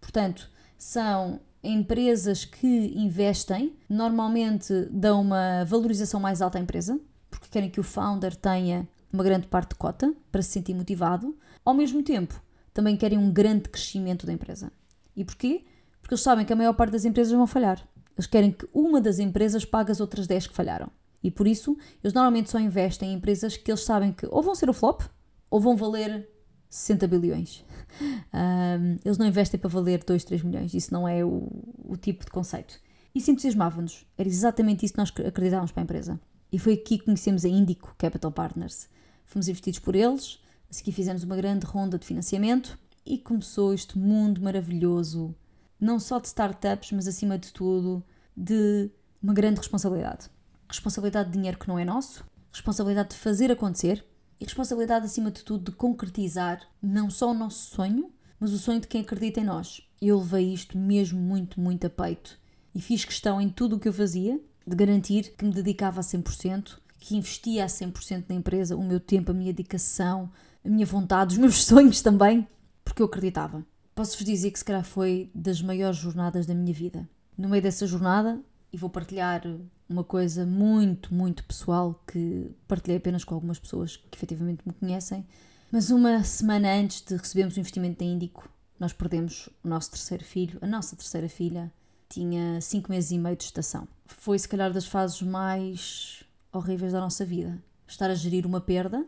portanto, 0.00 0.50
são 0.78 1.38
empresas 1.62 2.46
que 2.46 2.94
investem, 2.96 3.76
normalmente 3.90 4.72
dão 4.90 5.20
uma 5.20 5.64
valorização 5.64 6.18
mais 6.18 6.40
alta 6.40 6.56
à 6.56 6.62
empresa, 6.62 6.98
porque 7.30 7.48
querem 7.50 7.68
que 7.68 7.78
o 7.78 7.82
founder 7.82 8.34
tenha 8.34 8.88
uma 9.12 9.22
grande 9.22 9.46
parte 9.48 9.70
de 9.70 9.74
cota 9.74 10.14
para 10.32 10.40
se 10.40 10.52
sentir 10.52 10.74
motivado, 10.74 11.36
ao 11.62 11.74
mesmo 11.74 12.02
tempo 12.02 12.40
também 12.72 12.94
querem 12.94 13.16
um 13.16 13.30
grande 13.30 13.70
crescimento 13.70 14.26
da 14.26 14.32
empresa. 14.34 14.70
E 15.16 15.24
porquê? 15.24 15.64
Porque 16.02 16.12
eles 16.12 16.22
sabem 16.22 16.44
que 16.44 16.52
a 16.52 16.56
maior 16.56 16.74
parte 16.74 16.92
das 16.92 17.06
empresas 17.06 17.32
vão 17.32 17.46
falhar. 17.46 17.82
Eles 18.14 18.26
querem 18.26 18.52
que 18.52 18.68
uma 18.72 19.00
das 19.00 19.18
empresas 19.18 19.64
pague 19.64 19.90
as 19.90 19.98
outras 19.98 20.26
10 20.26 20.48
que 20.48 20.54
falharam. 20.54 20.90
E 21.26 21.30
por 21.32 21.48
isso, 21.48 21.76
eles 22.04 22.14
normalmente 22.14 22.48
só 22.48 22.60
investem 22.60 23.10
em 23.10 23.14
empresas 23.14 23.56
que 23.56 23.68
eles 23.68 23.80
sabem 23.80 24.12
que 24.12 24.24
ou 24.30 24.44
vão 24.44 24.54
ser 24.54 24.70
o 24.70 24.72
flop 24.72 25.02
ou 25.50 25.60
vão 25.60 25.76
valer 25.76 26.30
60 26.70 27.08
bilhões. 27.08 27.64
Um, 27.98 28.98
eles 29.02 29.16
não 29.16 29.24
investem 29.24 29.58
para 29.58 29.70
valer 29.70 30.04
2, 30.04 30.22
3 30.24 30.42
milhões. 30.42 30.74
Isso 30.74 30.92
não 30.92 31.08
é 31.08 31.24
o, 31.24 31.48
o 31.82 31.96
tipo 31.96 32.26
de 32.26 32.30
conceito. 32.30 32.78
Isso 33.14 33.30
entusiasmava-nos. 33.30 34.04
Era 34.18 34.28
exatamente 34.28 34.84
isso 34.84 34.92
que 34.92 34.98
nós 34.98 35.10
acreditávamos 35.26 35.72
para 35.72 35.80
a 35.80 35.84
empresa. 35.84 36.20
E 36.52 36.58
foi 36.58 36.74
aqui 36.74 36.98
que 36.98 37.06
conhecemos 37.06 37.46
a 37.46 37.48
Indico 37.48 37.94
Capital 37.96 38.30
Partners. 38.30 38.90
Fomos 39.24 39.48
investidos 39.48 39.78
por 39.78 39.96
eles, 39.96 40.38
a 40.70 40.74
seguir 40.74 40.92
fizemos 40.92 41.22
uma 41.22 41.36
grande 41.36 41.64
ronda 41.64 41.98
de 41.98 42.04
financiamento 42.04 42.78
e 43.06 43.16
começou 43.16 43.72
este 43.72 43.96
mundo 43.96 44.42
maravilhoso, 44.42 45.34
não 45.80 45.98
só 45.98 46.18
de 46.18 46.26
startups, 46.26 46.92
mas 46.92 47.08
acima 47.08 47.38
de 47.38 47.50
tudo, 47.50 48.04
de 48.36 48.90
uma 49.22 49.32
grande 49.32 49.60
responsabilidade 49.60 50.28
responsabilidade 50.68 51.30
de 51.30 51.36
dinheiro 51.36 51.58
que 51.58 51.68
não 51.68 51.78
é 51.78 51.84
nosso, 51.84 52.24
responsabilidade 52.52 53.10
de 53.10 53.16
fazer 53.16 53.50
acontecer 53.50 54.04
e 54.40 54.44
responsabilidade, 54.44 55.06
acima 55.06 55.30
de 55.30 55.42
tudo, 55.42 55.70
de 55.70 55.76
concretizar 55.76 56.60
não 56.82 57.10
só 57.10 57.30
o 57.30 57.34
nosso 57.34 57.74
sonho, 57.74 58.10
mas 58.38 58.52
o 58.52 58.58
sonho 58.58 58.80
de 58.80 58.86
quem 58.86 59.00
acredita 59.00 59.40
em 59.40 59.44
nós. 59.44 59.80
Eu 60.00 60.18
levei 60.18 60.52
isto 60.52 60.76
mesmo 60.76 61.18
muito, 61.18 61.60
muito 61.60 61.86
a 61.86 61.90
peito 61.90 62.38
e 62.74 62.80
fiz 62.80 63.04
questão 63.04 63.40
em 63.40 63.48
tudo 63.48 63.76
o 63.76 63.80
que 63.80 63.88
eu 63.88 63.92
fazia 63.92 64.38
de 64.66 64.76
garantir 64.76 65.34
que 65.36 65.44
me 65.44 65.52
dedicava 65.52 66.00
a 66.00 66.02
100%, 66.02 66.76
que 66.98 67.16
investia 67.16 67.64
a 67.64 67.68
100% 67.68 68.24
na 68.28 68.34
empresa, 68.34 68.76
o 68.76 68.82
meu 68.82 69.00
tempo, 69.00 69.30
a 69.30 69.34
minha 69.34 69.52
dedicação, 69.52 70.30
a 70.62 70.68
minha 70.68 70.84
vontade, 70.84 71.34
os 71.34 71.38
meus 71.40 71.64
sonhos 71.64 72.02
também, 72.02 72.46
porque 72.84 73.00
eu 73.00 73.06
acreditava. 73.06 73.64
Posso-vos 73.94 74.26
dizer 74.26 74.50
que 74.50 74.58
se 74.58 74.64
calhar 74.64 74.84
foi 74.84 75.30
das 75.34 75.62
maiores 75.62 75.96
jornadas 75.96 76.44
da 76.44 76.54
minha 76.54 76.74
vida. 76.74 77.08
No 77.38 77.48
meio 77.48 77.62
dessa 77.62 77.86
jornada, 77.86 78.38
e 78.76 78.78
vou 78.78 78.90
partilhar 78.90 79.42
uma 79.88 80.04
coisa 80.04 80.44
muito, 80.44 81.14
muito 81.14 81.42
pessoal 81.44 81.98
que 82.06 82.54
partilhei 82.68 82.98
apenas 82.98 83.24
com 83.24 83.34
algumas 83.34 83.58
pessoas 83.58 83.96
que 83.96 84.18
efetivamente 84.18 84.60
me 84.66 84.74
conhecem. 84.74 85.26
Mas 85.72 85.88
uma 85.88 86.22
semana 86.22 86.74
antes 86.74 87.00
de 87.00 87.16
recebermos 87.16 87.56
o 87.56 87.60
investimento 87.60 88.00
da 88.00 88.04
Índico, 88.04 88.46
nós 88.78 88.92
perdemos 88.92 89.48
o 89.64 89.68
nosso 89.68 89.92
terceiro 89.92 90.22
filho, 90.22 90.58
a 90.60 90.66
nossa 90.66 90.94
terceira 90.94 91.26
filha, 91.26 91.72
tinha 92.06 92.60
cinco 92.60 92.90
meses 92.90 93.12
e 93.12 93.18
meio 93.18 93.34
de 93.34 93.44
estação. 93.44 93.88
Foi, 94.04 94.38
se 94.38 94.46
calhar, 94.46 94.70
das 94.70 94.84
fases 94.84 95.22
mais 95.22 96.22
horríveis 96.52 96.92
da 96.92 97.00
nossa 97.00 97.24
vida. 97.24 97.58
Estar 97.88 98.10
a 98.10 98.14
gerir 98.14 98.44
uma 98.44 98.60
perda 98.60 99.06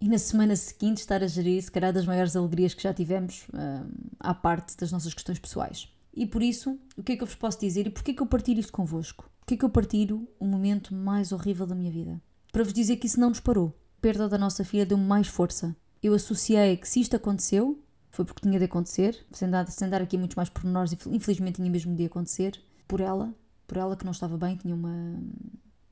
e 0.00 0.08
na 0.08 0.18
semana 0.18 0.56
seguinte 0.56 0.98
estar 0.98 1.22
a 1.22 1.28
gerir, 1.28 1.62
se 1.62 1.70
calhar, 1.70 1.92
das 1.92 2.06
maiores 2.06 2.34
alegrias 2.34 2.74
que 2.74 2.82
já 2.82 2.92
tivemos 2.92 3.46
hum, 3.54 3.88
à 4.18 4.34
parte 4.34 4.76
das 4.76 4.90
nossas 4.90 5.14
questões 5.14 5.38
pessoais. 5.38 5.88
E 6.14 6.26
por 6.26 6.42
isso, 6.42 6.78
o 6.96 7.02
que 7.02 7.12
é 7.12 7.16
que 7.16 7.22
eu 7.22 7.26
vos 7.26 7.36
posso 7.36 7.60
dizer 7.60 7.86
e 7.86 7.90
porquê 7.90 8.10
é 8.10 8.14
que 8.14 8.22
eu 8.22 8.26
partilho 8.26 8.60
isto 8.60 8.72
convosco? 8.72 9.30
Porquê 9.40 9.54
é 9.54 9.56
que 9.56 9.64
eu 9.64 9.70
partilho 9.70 10.28
o 10.38 10.44
momento 10.44 10.94
mais 10.94 11.32
horrível 11.32 11.66
da 11.66 11.74
minha 11.74 11.90
vida? 11.90 12.20
Para 12.52 12.64
vos 12.64 12.72
dizer 12.72 12.96
que 12.96 13.06
isso 13.06 13.20
não 13.20 13.28
nos 13.28 13.40
parou. 13.40 13.74
A 13.98 14.00
perda 14.00 14.28
da 14.28 14.38
nossa 14.38 14.64
filha 14.64 14.86
deu-me 14.86 15.04
mais 15.04 15.28
força. 15.28 15.76
Eu 16.02 16.14
associei 16.14 16.76
que 16.76 16.88
se 16.88 17.00
isto 17.00 17.16
aconteceu, 17.16 17.82
foi 18.10 18.24
porque 18.24 18.42
tinha 18.42 18.58
de 18.58 18.64
acontecer, 18.64 19.24
sem 19.32 19.48
dar, 19.48 19.66
sem 19.70 19.88
dar 19.88 20.02
aqui 20.02 20.16
muitos 20.16 20.36
mais 20.36 20.48
pormenores, 20.48 20.92
infelizmente 21.06 21.56
tinha 21.56 21.70
mesmo 21.70 21.94
de 21.94 22.04
acontecer, 22.04 22.60
por 22.86 23.00
ela, 23.00 23.34
por 23.66 23.76
ela 23.76 23.96
que 23.96 24.04
não 24.04 24.12
estava 24.12 24.36
bem, 24.36 24.56
tinha 24.56 24.74
uma, 24.74 25.20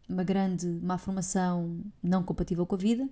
uma 0.09 0.25
grande 0.25 0.67
má 0.67 0.99
formação 0.99 1.81
não 2.03 2.23
compatível 2.23 2.67
com 2.67 2.75
a 2.75 2.79
vida, 2.79 3.09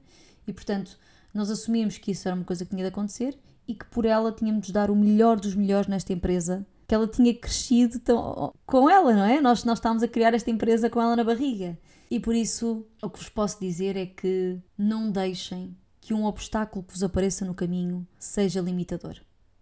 e 0.47 0.53
portanto 0.53 0.99
nós 1.33 1.51
assumimos 1.51 1.99
que 1.99 2.12
isso 2.12 2.29
era 2.29 2.37
uma 2.37 2.45
coisa 2.45 2.64
que 2.64 2.71
tinha 2.71 2.85
de 2.85 2.88
acontecer 2.88 3.38
e 3.67 3.75
que 3.75 3.85
por 3.87 4.05
ela 4.05 4.31
tínhamos 4.31 4.67
de 4.67 4.73
dar 4.73 4.90
o 4.90 4.97
melhor 4.97 5.40
dos 5.40 5.55
melhores 5.55 5.88
nesta 5.88 6.12
empresa 6.12 6.67
que 6.87 6.94
ela 6.94 7.07
tinha 7.07 7.35
crescido 7.35 7.99
tão, 7.99 8.53
com 8.66 8.88
ela, 8.88 9.12
não 9.12 9.25
é? 9.25 9.40
Nós, 9.40 9.64
nós 9.64 9.79
estávamos 9.79 10.03
a 10.03 10.09
criar 10.09 10.35
esta 10.35 10.51
empresa 10.51 10.90
com 10.90 11.01
ela 11.01 11.16
na 11.16 11.25
barriga. 11.25 11.79
E 12.11 12.20
por 12.20 12.35
isso, 12.35 12.87
o 13.03 13.11
que 13.11 13.18
vos 13.18 13.29
posso 13.29 13.61
dizer 13.61 13.97
é 13.97 14.07
que 14.07 14.59
não 14.77 15.11
deixem 15.11 15.77
que 16.01 16.12
um 16.12 16.25
obstáculo 16.27 16.85
que 16.85 16.92
vos 16.92 17.03
apareça 17.03 17.44
no 17.44 17.55
caminho 17.55 18.07
seja 18.18 18.61
limitador. 18.61 19.16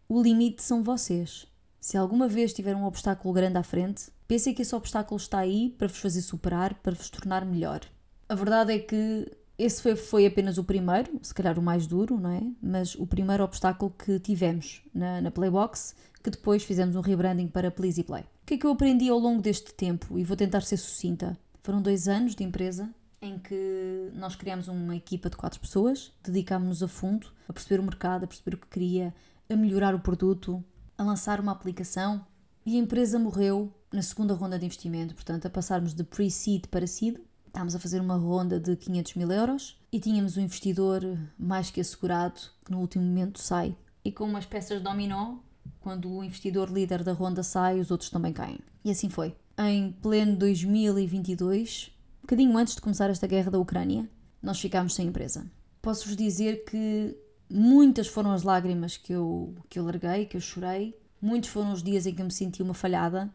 O 0.09 0.21
limite 0.21 0.63
são 0.63 0.83
vocês. 0.83 1.47
Se 1.81 1.97
alguma 1.97 2.29
vez 2.29 2.53
tiver 2.53 2.77
um 2.77 2.85
obstáculo 2.85 3.33
grande 3.33 3.59
à 3.59 3.63
frente, 3.63 4.11
pensem 4.27 4.53
que 4.53 4.63
esse 4.63 4.75
obstáculo 4.75 5.17
está 5.17 5.39
aí 5.39 5.71
para 5.79 5.89
vos 5.89 5.99
fazer 5.99 6.21
superar, 6.21 6.75
para 6.75 6.95
vos 6.95 7.09
tornar 7.09 7.45
melhor. 7.45 7.81
A 8.29 8.35
verdade 8.35 8.73
é 8.73 8.79
que 8.79 9.31
esse 9.63 9.83
foi, 9.83 9.97
foi 9.97 10.27
apenas 10.27 10.59
o 10.59 10.65
primeiro, 10.65 11.19
se 11.23 11.33
calhar 11.33 11.59
o 11.59 11.63
mais 11.63 11.87
duro, 11.87 12.19
não 12.19 12.31
é? 12.31 12.43
Mas 12.61 12.95
o 12.95 13.07
primeiro 13.07 13.45
obstáculo 13.45 13.95
que 13.97 14.19
tivemos 14.19 14.83
na, 14.95 15.21
na 15.21 15.31
Playbox, 15.31 15.95
que 16.23 16.31
depois 16.31 16.65
fizemos 16.65 16.97
um 16.97 17.01
rebranding 17.01 17.49
para 17.49 17.71
Please 17.71 18.01
e 18.01 18.05
Play. 18.05 18.23
O 18.23 18.47
que 18.47 18.55
é 18.55 18.59
que 18.59 18.67
eu 18.67 18.73
aprendi 18.73 19.09
ao 19.09 19.19
longo 19.19 19.41
deste 19.41 19.73
tempo? 19.73 20.19
E 20.19 20.25
vou 20.25 20.37
tentar 20.37 20.63
ser 20.63 20.77
sucinta. 20.77 21.39
Foram 21.63 21.81
dois 21.81 22.09
anos 22.09 22.35
de 22.35 22.43
empresa 22.43 22.93
em 23.21 23.39
que 23.39 24.11
nós 24.15 24.35
criámos 24.35 24.67
uma 24.67 24.97
equipa 24.97 25.31
de 25.31 25.37
quatro 25.37 25.61
pessoas, 25.61 26.13
dedicámos-nos 26.25 26.83
a 26.83 26.89
fundo 26.89 27.29
a 27.49 27.53
perceber 27.53 27.81
o 27.81 27.85
mercado, 27.85 28.25
a 28.25 28.27
perceber 28.27 28.57
o 28.57 28.59
que 28.59 28.67
queria, 28.67 29.15
a 29.49 29.55
melhorar 29.55 29.95
o 29.95 30.01
produto, 30.01 30.63
a 30.99 31.05
lançar 31.05 31.39
uma 31.39 31.53
aplicação 31.53 32.25
e 32.67 32.77
a 32.77 32.79
empresa 32.81 33.19
morreu 33.19 33.73
na 33.93 34.03
segunda 34.03 34.35
ronda 34.35 34.59
de 34.59 34.65
investimento, 34.65 35.15
portanto, 35.15 35.47
a 35.47 35.51
passarmos 35.51 35.95
de 35.95 36.03
pre-seed 36.03 36.67
para 36.67 36.87
seed. 36.87 37.19
Estávamos 37.53 37.75
a 37.75 37.79
fazer 37.79 38.01
uma 38.01 38.17
ronda 38.17 38.59
de 38.59 38.75
500 38.75 39.15
mil 39.15 39.31
euros 39.31 39.79
e 39.93 40.01
tínhamos 40.01 40.39
um 40.39 40.41
investidor 40.41 41.03
mais 41.39 41.71
que 41.71 41.83
assegurado 41.83 42.41
que 42.65 42.73
no 42.73 42.81
último 42.81 43.05
momento 43.05 43.39
sai. 43.39 43.77
E 44.03 44.11
com 44.11 44.25
umas 44.25 44.47
peças 44.47 44.79
de 44.79 44.85
dominó, 44.85 45.37
quando 45.79 46.11
o 46.11 46.25
investidor 46.25 46.71
líder 46.71 47.05
da 47.05 47.13
ronda 47.13 47.43
sai, 47.43 47.79
os 47.79 47.91
outros 47.91 48.09
também 48.09 48.33
caem. 48.33 48.59
E 48.83 48.91
assim 48.91 49.11
foi. 49.11 49.37
Em 49.59 49.93
pleno 49.93 50.35
2022, 50.35 51.93
um 52.21 52.23
bocadinho 52.23 52.57
antes 52.57 52.75
de 52.75 52.81
começar 52.81 53.11
esta 53.11 53.27
guerra 53.27 53.51
da 53.51 53.59
Ucrânia, 53.59 54.09
nós 54.43 54.59
ficámos 54.59 54.95
sem 54.95 55.09
empresa. 55.09 55.45
Posso-vos 55.83 56.17
dizer 56.17 56.65
que 56.65 57.15
muitas 57.51 58.07
foram 58.07 58.33
as 58.33 58.45
lágrimas 58.45 58.97
que 58.97 59.13
eu, 59.13 59.55
que 59.69 59.79
eu 59.79 59.85
larguei, 59.85 60.25
que 60.25 60.39
eu 60.39 60.41
chorei. 60.41 60.99
Muitos 61.21 61.51
foram 61.51 61.75
os 61.75 61.83
dias 61.83 62.07
em 62.07 62.15
que 62.15 62.23
eu 62.23 62.27
me 62.27 62.33
senti 62.33 62.63
uma 62.63 62.73
falhada, 62.73 63.31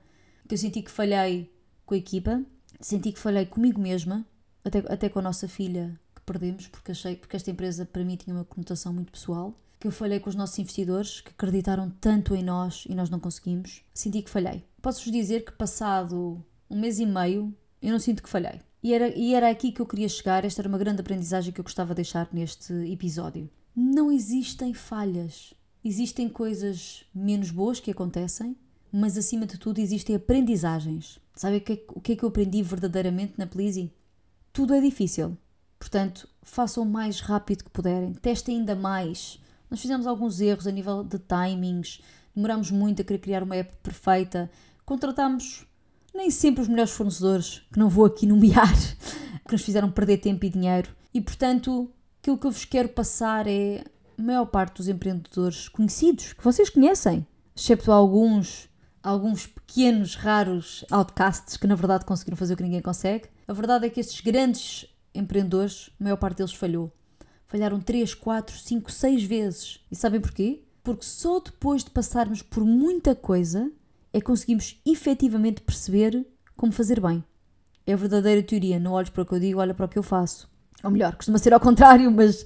que 0.48 0.56
eu 0.56 0.58
senti 0.58 0.82
que 0.82 0.90
falhei 0.90 1.54
com 1.86 1.94
a 1.94 1.98
equipa, 1.98 2.44
senti 2.80 3.12
que 3.12 3.20
falhei 3.20 3.46
comigo 3.46 3.80
mesma, 3.80 4.26
até, 4.64 4.80
até 4.80 5.10
com 5.10 5.20
a 5.20 5.22
nossa 5.22 5.48
filha 5.48 6.00
que 6.16 6.22
perdemos, 6.22 6.68
porque 6.68 6.92
achei 6.92 7.16
porque 7.16 7.36
esta 7.36 7.52
empresa 7.52 7.86
para 7.86 8.04
mim 8.04 8.16
tinha 8.16 8.36
uma 8.36 8.46
conotação 8.46 8.94
muito 8.94 9.12
pessoal. 9.12 9.54
Que 9.80 9.88
eu 9.88 9.92
falhei 9.92 10.20
com 10.20 10.30
os 10.30 10.36
nossos 10.36 10.58
investidores 10.58 11.22
que 11.22 11.30
acreditaram 11.30 11.92
tanto 12.02 12.36
em 12.36 12.44
nós 12.44 12.86
e 12.90 12.96
nós 12.96 13.12
não 13.12 13.20
conseguimos. 13.20 13.84
Senti 13.94 14.24
que 14.24 14.30
falhei. 14.30 14.64
Posso-vos 14.82 15.12
dizer 15.12 15.46
que 15.46 15.52
passado 15.52 16.44
um 16.68 16.80
mês 16.80 16.98
e 17.00 17.06
meio 17.06 17.54
eu 17.82 17.92
não 17.92 18.00
sinto 18.00 18.24
que 18.24 18.30
falhei. 18.30 18.60
E 18.82 18.94
era, 18.94 19.10
e 19.10 19.34
era 19.34 19.50
aqui 19.50 19.72
que 19.72 19.82
eu 19.82 19.86
queria 19.86 20.10
chegar, 20.10 20.46
esta 20.46 20.62
era 20.62 20.70
uma 20.70 20.78
grande 20.78 21.02
aprendizagem 21.02 21.52
que 21.54 21.60
eu 21.60 21.64
gostava 21.64 21.94
de 21.94 21.98
deixar 21.98 22.28
neste 22.32 22.74
episódio. 22.92 23.50
Não 23.76 24.12
existem 24.12 24.74
falhas. 24.74 25.54
Existem 25.84 26.28
coisas 26.28 27.06
menos 27.14 27.52
boas 27.52 27.80
que 27.80 27.92
acontecem, 27.92 28.58
mas 28.92 29.18
acima 29.18 29.46
de 29.46 29.58
tudo 29.58 29.80
existem 29.80 30.16
aprendizagens. 30.16 31.20
Sabe 31.38 31.58
o 31.58 31.62
que, 31.62 31.74
é, 31.74 31.80
o 31.90 32.02
que 32.02 32.12
é 32.14 32.16
que 32.16 32.24
eu 32.24 32.30
aprendi 32.30 32.64
verdadeiramente 32.64 33.36
na 33.38 33.46
Pleasy? 33.46 33.94
Tudo 34.52 34.74
é 34.74 34.82
difícil. 34.82 35.38
Portanto, 35.78 36.28
façam 36.42 36.82
o 36.82 36.90
mais 36.90 37.20
rápido 37.20 37.64
que 37.64 37.70
puderem, 37.70 38.12
testem 38.14 38.58
ainda 38.58 38.76
mais. 38.76 39.40
Nós 39.70 39.80
fizemos 39.80 40.08
alguns 40.08 40.42
erros 40.42 40.66
a 40.66 40.72
nível 40.72 41.04
de 41.04 41.20
timings, 41.20 42.02
demoramos 42.36 42.72
muito 42.72 43.04
a 43.04 43.06
querer 43.06 43.20
criar 43.20 43.44
uma 43.44 43.56
app 43.56 43.72
perfeita, 43.84 44.50
contratámos 44.84 45.68
nem 46.12 46.32
sempre 46.32 46.64
os 46.64 46.68
melhores 46.68 46.94
fornecedores, 46.94 47.62
que 47.72 47.78
não 47.78 47.88
vou 47.88 48.06
aqui 48.06 48.26
nomear, 48.26 48.74
que 49.46 49.52
nos 49.52 49.62
fizeram 49.62 49.92
perder 49.92 50.18
tempo 50.18 50.44
e 50.44 50.50
dinheiro. 50.50 50.90
E 51.14 51.22
portanto, 51.22 51.88
aquilo 52.20 52.40
que 52.40 52.48
eu 52.48 52.52
vos 52.52 52.66
quero 52.66 52.90
passar 52.90 53.46
é 53.46 53.84
a 54.18 54.22
maior 54.24 54.48
parte 54.48 54.78
dos 54.78 54.88
empreendedores 54.88 55.70
conhecidos, 55.70 56.34
que 56.34 56.44
vocês 56.44 56.72
conhecem, 56.72 57.28
excepto 57.56 57.92
alguns, 57.92 58.67
alguns 59.08 59.48
pequenos, 59.48 60.16
raros 60.16 60.84
outcasts 60.92 61.56
que 61.56 61.66
na 61.66 61.76
verdade 61.76 62.04
conseguiram 62.04 62.36
fazer 62.36 62.54
o 62.54 62.58
que 62.58 62.64
ninguém 62.64 62.82
consegue. 62.82 63.30
A 63.48 63.54
verdade 63.54 63.86
é 63.86 63.90
que 63.90 64.02
estes 64.02 64.20
grandes 64.20 64.86
empreendedores, 65.16 65.90
a 65.98 66.04
maior 66.04 66.18
parte 66.18 66.40
deles 66.40 66.54
falhou. 66.54 66.92
Falharam 67.46 67.80
3, 67.80 68.14
4, 68.14 68.58
5, 68.58 68.92
6 68.92 69.24
vezes. 69.24 69.80
E 69.90 69.96
sabem 69.96 70.20
porquê? 70.20 70.62
Porque 70.84 71.06
só 71.06 71.40
depois 71.40 71.86
de 71.86 71.90
passarmos 71.90 72.42
por 72.42 72.66
muita 72.66 73.16
coisa 73.16 73.72
é 74.12 74.20
que 74.20 74.26
conseguimos 74.26 74.78
efetivamente 74.86 75.62
perceber 75.62 76.28
como 76.58 76.74
fazer 76.74 77.00
bem. 77.00 77.24
É 77.86 77.94
a 77.94 77.98
verdadeira 77.98 78.44
teoria, 78.44 78.78
não 78.78 78.92
olhes 78.92 79.10
para 79.10 79.24
o 79.24 79.26
que 79.26 79.34
eu 79.34 79.40
digo, 79.40 79.62
olha 79.62 79.74
para 79.74 79.86
o 79.86 79.90
que 79.90 79.98
eu 79.98 80.04
faço. 80.04 80.50
Ou 80.84 80.92
melhor, 80.92 81.16
costuma 81.16 81.38
ser 81.38 81.54
ao 81.54 81.62
contrário, 81.62 82.12
mas 82.12 82.46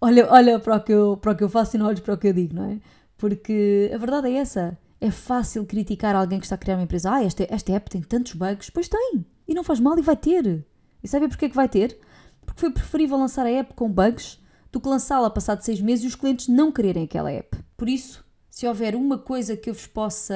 olha, 0.00 0.28
olha 0.28 0.58
para, 0.58 0.76
o 0.76 0.80
que 0.80 0.92
eu, 0.92 1.16
para 1.16 1.30
o 1.30 1.36
que 1.36 1.44
eu 1.44 1.48
faço 1.48 1.76
e 1.76 1.78
não 1.78 1.86
olhes 1.86 2.00
para 2.00 2.14
o 2.14 2.18
que 2.18 2.26
eu 2.26 2.32
digo, 2.32 2.56
não 2.56 2.64
é? 2.64 2.80
Porque 3.16 3.88
a 3.94 3.96
verdade 3.96 4.28
é 4.28 4.34
essa. 4.34 4.76
É 5.00 5.10
fácil 5.10 5.64
criticar 5.64 6.14
alguém 6.14 6.38
que 6.38 6.44
está 6.44 6.56
a 6.56 6.58
criar 6.58 6.76
uma 6.76 6.82
empresa. 6.82 7.12
Ah, 7.12 7.24
esta, 7.24 7.46
esta 7.48 7.72
app 7.72 7.88
tem 7.88 8.02
tantos 8.02 8.34
bugs. 8.34 8.70
Pois 8.70 8.88
tem. 8.88 9.24
E 9.48 9.54
não 9.54 9.64
faz 9.64 9.80
mal 9.80 9.98
e 9.98 10.02
vai 10.02 10.16
ter. 10.16 10.66
E 11.02 11.08
sabe 11.08 11.28
porquê 11.28 11.48
que 11.48 11.56
vai 11.56 11.68
ter? 11.68 11.98
Porque 12.44 12.60
foi 12.60 12.70
preferível 12.70 13.16
lançar 13.16 13.46
a 13.46 13.50
app 13.50 13.74
com 13.74 13.90
bugs 13.90 14.38
do 14.70 14.80
que 14.80 14.88
lançá-la 14.88 15.30
passado 15.30 15.62
seis 15.62 15.80
meses 15.80 16.04
e 16.04 16.08
os 16.08 16.14
clientes 16.14 16.48
não 16.48 16.70
quererem 16.70 17.04
aquela 17.04 17.32
app. 17.32 17.58
Por 17.76 17.88
isso, 17.88 18.24
se 18.50 18.66
houver 18.66 18.94
uma 18.94 19.18
coisa 19.18 19.56
que 19.56 19.70
eu 19.70 19.74
vos 19.74 19.86
possa 19.86 20.34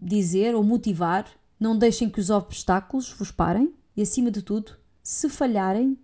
dizer 0.00 0.54
ou 0.54 0.62
motivar, 0.62 1.26
não 1.58 1.76
deixem 1.76 2.08
que 2.08 2.20
os 2.20 2.30
obstáculos 2.30 3.10
vos 3.12 3.30
parem 3.30 3.74
e, 3.96 4.02
acima 4.02 4.30
de 4.30 4.42
tudo, 4.42 4.72
se 5.02 5.28
falharem, 5.28 5.98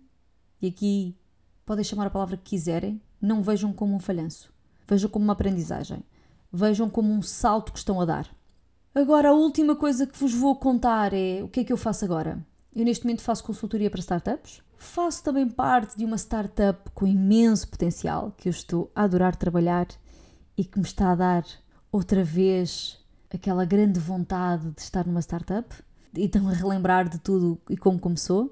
e 0.61 0.67
aqui 0.67 1.15
podem 1.65 1.83
chamar 1.83 2.07
a 2.07 2.09
palavra 2.09 2.37
que 2.37 2.51
quiserem, 2.51 3.01
não 3.21 3.41
vejam 3.41 3.71
como 3.71 3.95
um 3.95 3.99
falhanço. 3.99 4.51
Vejam 4.87 5.09
como 5.09 5.25
uma 5.25 5.33
aprendizagem. 5.33 6.03
Vejam 6.51 6.89
como 6.89 7.11
um 7.11 7.21
salto 7.21 7.71
que 7.71 7.79
estão 7.79 7.99
a 7.99 8.05
dar. 8.05 8.27
Agora, 8.93 9.29
a 9.29 9.33
última 9.33 9.75
coisa 9.75 10.07
que 10.07 10.17
vos 10.17 10.33
vou 10.33 10.55
contar 10.55 11.13
é 11.13 11.43
o 11.43 11.47
que 11.47 11.59
é 11.59 11.63
que 11.63 11.71
eu 11.71 11.77
faço 11.77 12.03
agora. 12.03 12.43
Eu, 12.75 12.85
neste 12.85 13.05
momento, 13.05 13.21
faço 13.21 13.43
consultoria 13.43 13.89
para 13.89 13.99
startups. 13.99 14.61
Faço 14.77 15.23
também 15.23 15.47
parte 15.47 15.97
de 15.97 16.05
uma 16.05 16.17
startup 16.17 16.89
com 16.93 17.05
imenso 17.05 17.67
potencial 17.67 18.33
que 18.37 18.47
eu 18.47 18.51
estou 18.51 18.91
a 18.95 19.03
adorar 19.03 19.35
trabalhar 19.35 19.87
e 20.57 20.63
que 20.63 20.79
me 20.79 20.85
está 20.85 21.11
a 21.11 21.15
dar 21.15 21.45
outra 21.91 22.23
vez 22.23 22.99
aquela 23.29 23.65
grande 23.65 23.99
vontade 23.99 24.69
de 24.71 24.81
estar 24.81 25.05
numa 25.05 25.19
startup 25.19 25.75
e 26.13 26.25
então 26.25 26.47
a 26.47 26.53
relembrar 26.53 27.09
de 27.09 27.19
tudo 27.19 27.59
e 27.69 27.77
como 27.77 27.99
começou. 27.99 28.45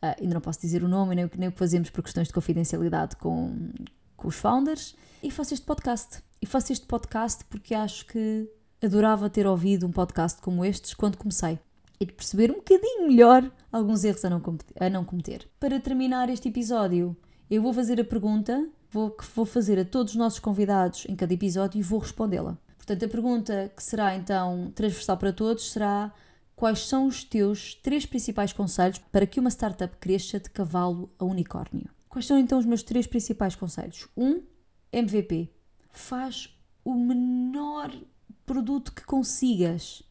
Uh, 0.00 0.14
ainda 0.20 0.34
não 0.34 0.40
posso 0.40 0.60
dizer 0.60 0.84
o 0.84 0.88
nome 0.88 1.14
nem, 1.14 1.30
nem 1.36 1.48
o 1.48 1.52
que 1.52 1.58
fazemos 1.58 1.90
por 1.90 2.02
questões 2.02 2.28
de 2.28 2.34
confidencialidade 2.34 3.16
com, 3.16 3.70
com 4.16 4.28
os 4.28 4.36
founders. 4.36 4.94
E 5.22 5.30
faço 5.30 5.54
este 5.54 5.66
podcast. 5.66 6.22
E 6.40 6.46
faço 6.46 6.72
este 6.72 6.86
podcast 6.86 7.44
porque 7.46 7.74
acho 7.74 8.06
que 8.06 8.48
adorava 8.82 9.28
ter 9.28 9.46
ouvido 9.46 9.86
um 9.86 9.92
podcast 9.92 10.40
como 10.40 10.64
estes 10.64 10.94
quando 10.94 11.16
comecei 11.16 11.58
e 12.00 12.06
de 12.06 12.12
perceber 12.12 12.50
um 12.50 12.56
bocadinho 12.56 13.08
melhor 13.08 13.50
alguns 13.72 14.04
erros 14.04 14.24
a 14.24 14.30
não, 14.30 14.42
a 14.78 14.88
não 14.88 15.04
cometer. 15.04 15.48
Para 15.58 15.80
terminar 15.80 16.28
este 16.30 16.48
episódio, 16.48 17.16
eu 17.50 17.60
vou 17.60 17.72
fazer 17.72 18.00
a 18.00 18.04
pergunta 18.04 18.68
vou, 18.90 19.10
que 19.10 19.24
vou 19.34 19.44
fazer 19.44 19.78
a 19.78 19.84
todos 19.84 20.12
os 20.12 20.18
nossos 20.18 20.38
convidados 20.38 21.06
em 21.08 21.16
cada 21.16 21.34
episódio 21.34 21.78
e 21.78 21.82
vou 21.82 21.98
respondê-la. 21.98 22.56
Portanto, 22.76 23.04
a 23.04 23.08
pergunta 23.08 23.72
que 23.76 23.82
será 23.82 24.14
então 24.14 24.72
transversal 24.74 25.16
para 25.16 25.32
todos 25.32 25.72
será 25.72 26.12
quais 26.54 26.86
são 26.86 27.06
os 27.06 27.22
teus 27.22 27.74
três 27.74 28.06
principais 28.06 28.52
conselhos 28.52 28.98
para 29.12 29.26
que 29.26 29.40
uma 29.40 29.50
startup 29.50 29.96
cresça 29.98 30.38
de 30.40 30.50
cavalo 30.50 31.10
a 31.18 31.24
unicórnio? 31.24 31.90
Quais 32.08 32.26
são 32.26 32.38
então 32.38 32.58
os 32.58 32.64
meus 32.64 32.82
três 32.82 33.06
principais 33.06 33.54
conselhos? 33.54 34.08
Um, 34.16 34.40
MVP. 34.92 35.50
Faz 35.98 36.48
o 36.84 36.94
menor 36.94 37.92
produto 38.46 38.94
que 38.94 39.04
consigas 39.04 40.02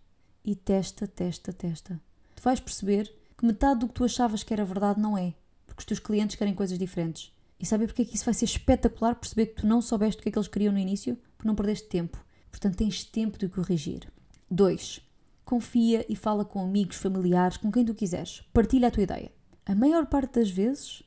e 0.43 0.53
testa, 0.53 1.07
testa, 1.07 1.53
testa. 1.53 1.99
Tu 2.35 2.43
vais 2.43 2.59
perceber 2.59 3.11
que 3.37 3.45
metade 3.45 3.79
do 3.79 3.87
que 3.87 3.93
tu 3.93 4.03
achavas 4.03 4.43
que 4.43 4.53
era 4.53 4.65
verdade 4.65 4.99
não 4.99 5.17
é, 5.17 5.33
porque 5.65 5.79
os 5.79 5.85
teus 5.85 5.99
clientes 5.99 6.35
querem 6.35 6.53
coisas 6.53 6.77
diferentes. 6.77 7.33
E 7.59 7.65
sabe 7.65 7.87
porque 7.87 8.03
é 8.03 8.05
que 8.05 8.15
isso 8.15 8.25
vai 8.25 8.33
ser 8.33 8.45
espetacular 8.45 9.15
perceber 9.15 9.47
que 9.47 9.61
tu 9.61 9.65
não 9.67 9.81
soubeste 9.81 10.19
o 10.19 10.23
que 10.23 10.29
é 10.29 10.31
que 10.33 10.37
eles 10.37 10.49
queriam 10.49 10.73
no 10.73 10.77
início? 10.77 11.17
Porque 11.35 11.47
não 11.47 11.55
perdeste 11.55 11.87
tempo. 11.87 12.23
Portanto, 12.51 12.75
tens 12.75 13.05
tempo 13.05 13.39
de 13.39 13.47
corrigir. 13.47 14.11
2. 14.51 15.01
Confia 15.45 16.05
e 16.07 16.15
fala 16.15 16.43
com 16.45 16.61
amigos, 16.61 16.97
familiares, 16.97 17.57
com 17.57 17.71
quem 17.71 17.85
tu 17.85 17.95
quiseres. 17.95 18.43
Partilha 18.53 18.89
a 18.89 18.91
tua 18.91 19.03
ideia. 19.03 19.31
A 19.65 19.73
maior 19.73 20.05
parte 20.05 20.33
das 20.33 20.49
vezes, 20.49 21.01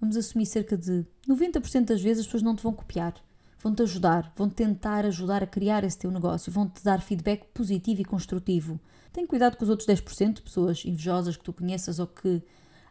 vamos 0.00 0.16
assumir 0.16 0.46
cerca 0.46 0.76
de 0.76 1.04
90% 1.28 1.86
das 1.86 2.00
vezes, 2.00 2.20
as 2.20 2.26
pessoas 2.26 2.44
não 2.44 2.56
te 2.56 2.62
vão 2.62 2.72
copiar. 2.72 3.14
Vão-te 3.62 3.82
ajudar, 3.82 4.32
vão 4.36 4.48
tentar 4.48 5.04
ajudar 5.06 5.42
a 5.42 5.46
criar 5.46 5.84
esse 5.84 5.96
teu 5.96 6.10
negócio, 6.10 6.50
vão-te 6.50 6.82
dar 6.82 7.00
feedback 7.00 7.46
positivo 7.54 8.00
e 8.00 8.04
construtivo. 8.04 8.80
Tem 9.12 9.24
cuidado 9.24 9.56
com 9.56 9.62
os 9.62 9.70
outros 9.70 9.86
10% 9.86 10.34
de 10.34 10.42
pessoas 10.42 10.84
invejosas 10.84 11.36
que 11.36 11.44
tu 11.44 11.52
conheças 11.52 12.00
ou 12.00 12.08
que 12.08 12.42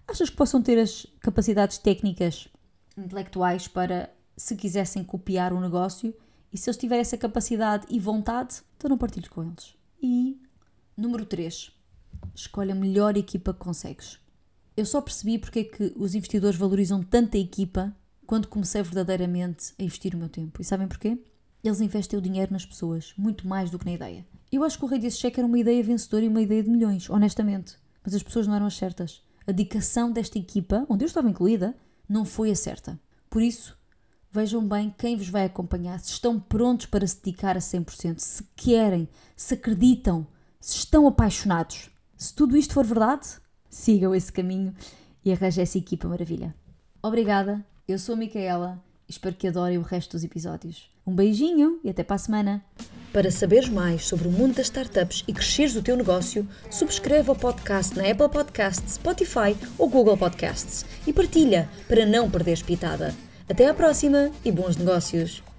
achas 0.08 0.30
que 0.30 0.36
possam 0.38 0.62
ter 0.62 0.80
as 0.80 1.06
capacidades 1.20 1.78
técnicas 1.78 2.48
intelectuais 2.98 3.68
para 3.68 4.10
se 4.38 4.56
quisessem 4.56 5.04
copiar 5.04 5.52
o 5.52 5.58
um 5.58 5.62
negócio 5.62 6.16
e 6.54 6.58
se 6.58 6.70
eles 6.70 6.78
tiverem 6.78 7.02
essa 7.02 7.18
capacidade 7.18 7.86
e 7.90 8.00
vontade, 8.00 8.62
então 8.78 8.90
não 8.90 8.98
partilhes 8.98 9.30
com 9.30 9.44
eles. 9.44 9.76
E 10.02 10.42
número 10.96 11.26
3, 11.26 11.72
escolhe 12.34 12.72
a 12.72 12.76
melhor 12.76 13.18
equipa 13.18 13.54
que 13.54 13.60
consegues. 13.60 14.20
Eu 14.76 14.86
só 14.86 15.02
percebi 15.02 15.38
porque 15.38 15.60
é 15.60 15.64
que 15.64 15.94
os 15.98 16.16
investidores 16.16 16.58
valorizam 16.58 17.04
tanto 17.04 17.36
a 17.36 17.40
equipa 17.40 17.96
quando 18.32 18.48
comecei 18.48 18.82
verdadeiramente 18.82 19.74
a 19.78 19.84
investir 19.84 20.16
o 20.16 20.18
meu 20.18 20.30
tempo. 20.30 20.62
E 20.62 20.64
sabem 20.64 20.88
porquê? 20.88 21.22
Eles 21.62 21.82
investem 21.82 22.18
o 22.18 22.22
dinheiro 22.22 22.54
nas 22.54 22.66
pessoas, 22.66 23.14
muito 23.18 23.46
mais 23.46 23.70
do 23.70 23.78
que 23.78 23.84
na 23.84 23.92
ideia. 23.92 24.26
Eu 24.50 24.64
acho 24.64 24.78
que 24.78 24.86
o 24.86 24.88
rei 24.88 25.00
desse 25.00 25.18
cheque 25.18 25.38
era 25.38 25.46
uma 25.46 25.60
ideia 25.60 25.84
vencedora 25.84 26.24
e 26.24 26.30
uma 26.30 26.42
ideia 26.42 26.64
de 26.64 26.70
milhões, 26.70 27.10
honestamente. 27.10 27.76
Mas 28.02 28.16
as 28.16 28.24
pessoas 28.24 28.48
não 28.48 28.56
eram 28.56 28.68
as 28.68 28.78
certas. 28.78 29.22
a 29.46 29.52
dedicação 29.52 30.14
desta 30.14 30.40
equipa, 30.40 30.86
onde 30.88 31.04
eu 31.04 31.08
estava 31.08 31.30
incluída, 31.30 31.76
não 32.08 32.24
foi 32.24 32.52
a 32.52 32.56
certa. 32.56 32.98
Por 33.30 33.42
isso, 33.42 33.78
vejam 34.32 34.66
bem 34.66 34.96
quem 34.98 35.18
vos 35.18 35.28
vai 35.28 35.44
acompanhar, 35.44 36.00
se 36.00 36.12
estão 36.12 36.40
prontos 36.40 36.86
para 36.86 37.06
se 37.06 37.18
dedicar 37.18 37.58
a 37.58 37.60
100%, 37.60 38.18
se 38.20 38.48
querem, 38.56 39.10
se 39.36 39.56
acreditam, 39.56 40.26
se 40.58 40.78
estão 40.78 41.06
apaixonados. 41.06 41.90
Se 42.16 42.34
tudo 42.34 42.56
isto 42.56 42.76
for 42.76 42.86
verdade, 42.86 43.28
sigam 43.70 44.16
esse 44.16 44.32
caminho 44.32 44.74
e 45.26 45.34
arranjem 45.34 45.64
essa 45.64 45.78
equipa 45.78 46.08
maravilha. 46.08 46.56
Obrigada, 47.04 47.66
eu 47.92 48.00
sou 48.00 48.14
a 48.14 48.18
Micaela 48.18 48.82
e 49.08 49.12
espero 49.12 49.36
que 49.36 49.48
adorem 49.48 49.78
o 49.78 49.82
resto 49.82 50.12
dos 50.12 50.24
episódios. 50.24 50.90
Um 51.06 51.14
beijinho 51.14 51.80
e 51.84 51.90
até 51.90 52.04
para 52.04 52.16
a 52.16 52.20
semana! 52.20 52.64
Para 53.12 53.30
saberes 53.30 53.68
mais 53.68 54.08
sobre 54.08 54.28
o 54.28 54.32
mundo 54.32 54.56
das 54.56 54.68
startups 54.68 55.24
e 55.28 55.34
cresceres 55.34 55.76
o 55.76 55.84
teu 55.84 55.98
negócio, 55.98 56.48
subscreve 56.70 57.30
o 57.30 57.36
podcast 57.36 57.98
na 57.98 58.10
Apple 58.10 58.30
Podcasts, 58.30 58.94
Spotify 58.94 59.58
ou 59.78 59.90
Google 59.90 60.18
Podcasts 60.18 60.86
e 61.06 61.12
partilha 61.12 61.68
para 61.90 62.06
não 62.06 62.32
perderes 62.32 62.62
pitada. 62.62 63.14
Até 63.50 63.68
à 63.68 63.74
próxima 63.74 64.32
e 64.46 64.52
bons 64.52 64.78
negócios! 64.78 65.51